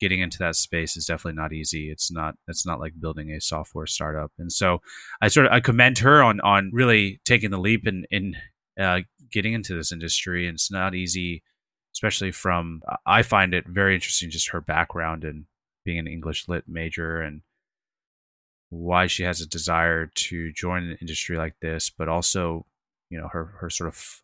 getting 0.00 0.20
into 0.20 0.38
that 0.38 0.56
space 0.56 0.96
is 0.96 1.06
definitely 1.06 1.40
not 1.40 1.52
easy. 1.52 1.90
It's 1.90 2.10
not 2.10 2.34
it's 2.48 2.66
not 2.66 2.80
like 2.80 3.00
building 3.00 3.30
a 3.30 3.40
software 3.40 3.86
startup. 3.86 4.32
And 4.38 4.52
so 4.52 4.80
I 5.20 5.28
sort 5.28 5.46
of 5.46 5.52
I 5.52 5.60
commend 5.60 5.98
her 5.98 6.22
on 6.22 6.40
on 6.40 6.70
really 6.72 7.20
taking 7.24 7.50
the 7.50 7.58
leap 7.58 7.86
and 7.86 8.06
in, 8.10 8.36
in 8.76 8.84
uh, 8.84 9.00
getting 9.30 9.52
into 9.52 9.74
this 9.74 9.92
industry. 9.92 10.46
And 10.46 10.54
it's 10.56 10.70
not 10.70 10.94
easy, 10.94 11.42
especially 11.94 12.32
from 12.32 12.82
I 13.06 13.22
find 13.22 13.54
it 13.54 13.66
very 13.66 13.94
interesting 13.94 14.30
just 14.30 14.50
her 14.50 14.60
background 14.60 15.24
and 15.24 15.46
being 15.84 15.98
an 15.98 16.08
English 16.08 16.48
lit 16.48 16.64
major 16.66 17.20
and 17.20 17.42
why 18.70 19.06
she 19.06 19.22
has 19.22 19.40
a 19.40 19.46
desire 19.46 20.06
to 20.06 20.52
join 20.52 20.84
an 20.84 20.98
industry 21.00 21.36
like 21.36 21.54
this, 21.60 21.90
but 21.90 22.08
also 22.08 22.66
you 23.10 23.20
know 23.20 23.28
her 23.28 23.44
her 23.60 23.70
sort 23.70 23.88
of 23.88 24.22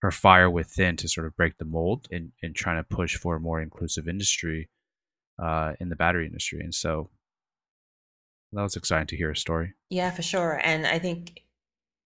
her 0.00 0.10
fire 0.10 0.48
within 0.48 0.96
to 0.96 1.08
sort 1.08 1.26
of 1.26 1.36
break 1.36 1.58
the 1.58 1.64
mold 1.64 2.08
and, 2.10 2.32
and 2.42 2.54
trying 2.54 2.82
to 2.82 2.96
push 2.96 3.16
for 3.16 3.36
a 3.36 3.40
more 3.40 3.60
inclusive 3.60 4.08
industry 4.08 4.68
uh, 5.40 5.72
in 5.80 5.88
the 5.88 5.96
battery 5.96 6.26
industry. 6.26 6.60
And 6.60 6.74
so 6.74 7.10
that 8.52 8.62
was 8.62 8.76
exciting 8.76 9.06
to 9.08 9.16
hear 9.16 9.30
a 9.30 9.36
story. 9.36 9.74
Yeah, 9.88 10.10
for 10.10 10.22
sure. 10.22 10.60
And 10.62 10.86
I 10.86 10.98
think 10.98 11.42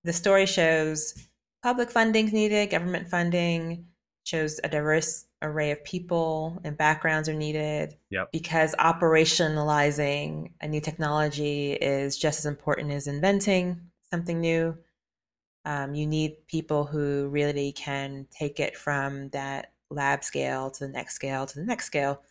the 0.04 0.12
story 0.12 0.46
shows 0.46 1.14
public 1.62 1.90
funding's 1.90 2.32
needed, 2.32 2.70
government 2.70 3.08
funding 3.08 3.86
shows 4.24 4.58
a 4.64 4.68
diverse 4.68 5.26
array 5.42 5.70
of 5.70 5.84
people 5.84 6.60
and 6.64 6.76
backgrounds 6.76 7.28
are 7.28 7.34
needed. 7.34 7.96
Yep. 8.10 8.32
Because 8.32 8.74
operationalizing 8.76 10.52
a 10.60 10.68
new 10.68 10.80
technology 10.80 11.72
is 11.72 12.16
just 12.16 12.38
as 12.38 12.46
important 12.46 12.90
as 12.90 13.06
inventing 13.06 13.80
something 14.10 14.40
new. 14.40 14.76
Um, 15.66 15.94
you 15.94 16.06
need 16.06 16.46
people 16.46 16.84
who 16.84 17.28
really 17.28 17.72
can 17.72 18.26
take 18.30 18.60
it 18.60 18.76
from 18.76 19.30
that 19.30 19.72
lab 19.90 20.24
scale 20.24 20.70
to 20.70 20.86
the 20.86 20.92
next 20.92 21.14
scale 21.14 21.46
to 21.46 21.58
the 21.58 21.64
next 21.64 21.86
scale 21.86 22.22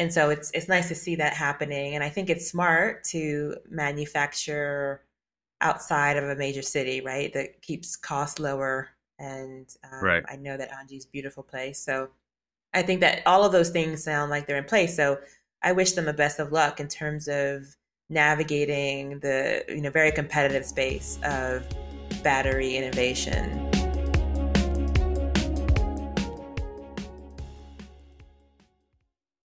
and 0.00 0.10
so 0.10 0.30
it's 0.30 0.50
it's 0.52 0.66
nice 0.66 0.88
to 0.88 0.94
see 0.94 1.14
that 1.16 1.34
happening. 1.34 1.94
And 1.94 2.02
i 2.02 2.08
think 2.08 2.30
it's 2.30 2.50
smart 2.50 3.04
to 3.04 3.54
manufacture 3.68 5.02
outside 5.60 6.16
of 6.16 6.24
a 6.24 6.34
major 6.34 6.62
city 6.62 7.02
right 7.02 7.30
that 7.34 7.60
keeps 7.60 7.96
costs 7.96 8.40
lower. 8.40 8.88
And 9.18 9.68
um, 9.84 10.02
right. 10.02 10.24
i 10.28 10.36
know 10.36 10.56
that 10.56 10.70
anji's 10.72 11.04
beautiful 11.04 11.42
place. 11.42 11.78
So 11.78 12.08
i 12.72 12.82
think 12.82 13.00
that 13.00 13.22
all 13.26 13.44
of 13.44 13.52
those 13.52 13.70
things 13.70 14.02
sound 14.02 14.30
like 14.30 14.46
they're 14.46 14.56
in 14.56 14.64
place. 14.64 14.96
So 14.96 15.18
i 15.62 15.70
wish 15.72 15.92
them 15.92 16.06
the 16.06 16.14
best 16.14 16.40
of 16.40 16.50
luck 16.50 16.80
in 16.80 16.88
terms 16.88 17.28
of 17.28 17.76
navigating 18.08 19.20
the 19.20 19.62
you 19.68 19.82
know 19.82 19.90
very 19.90 20.10
competitive 20.10 20.64
space 20.64 21.18
of 21.22 21.64
battery 22.24 22.76
innovation 22.76 23.70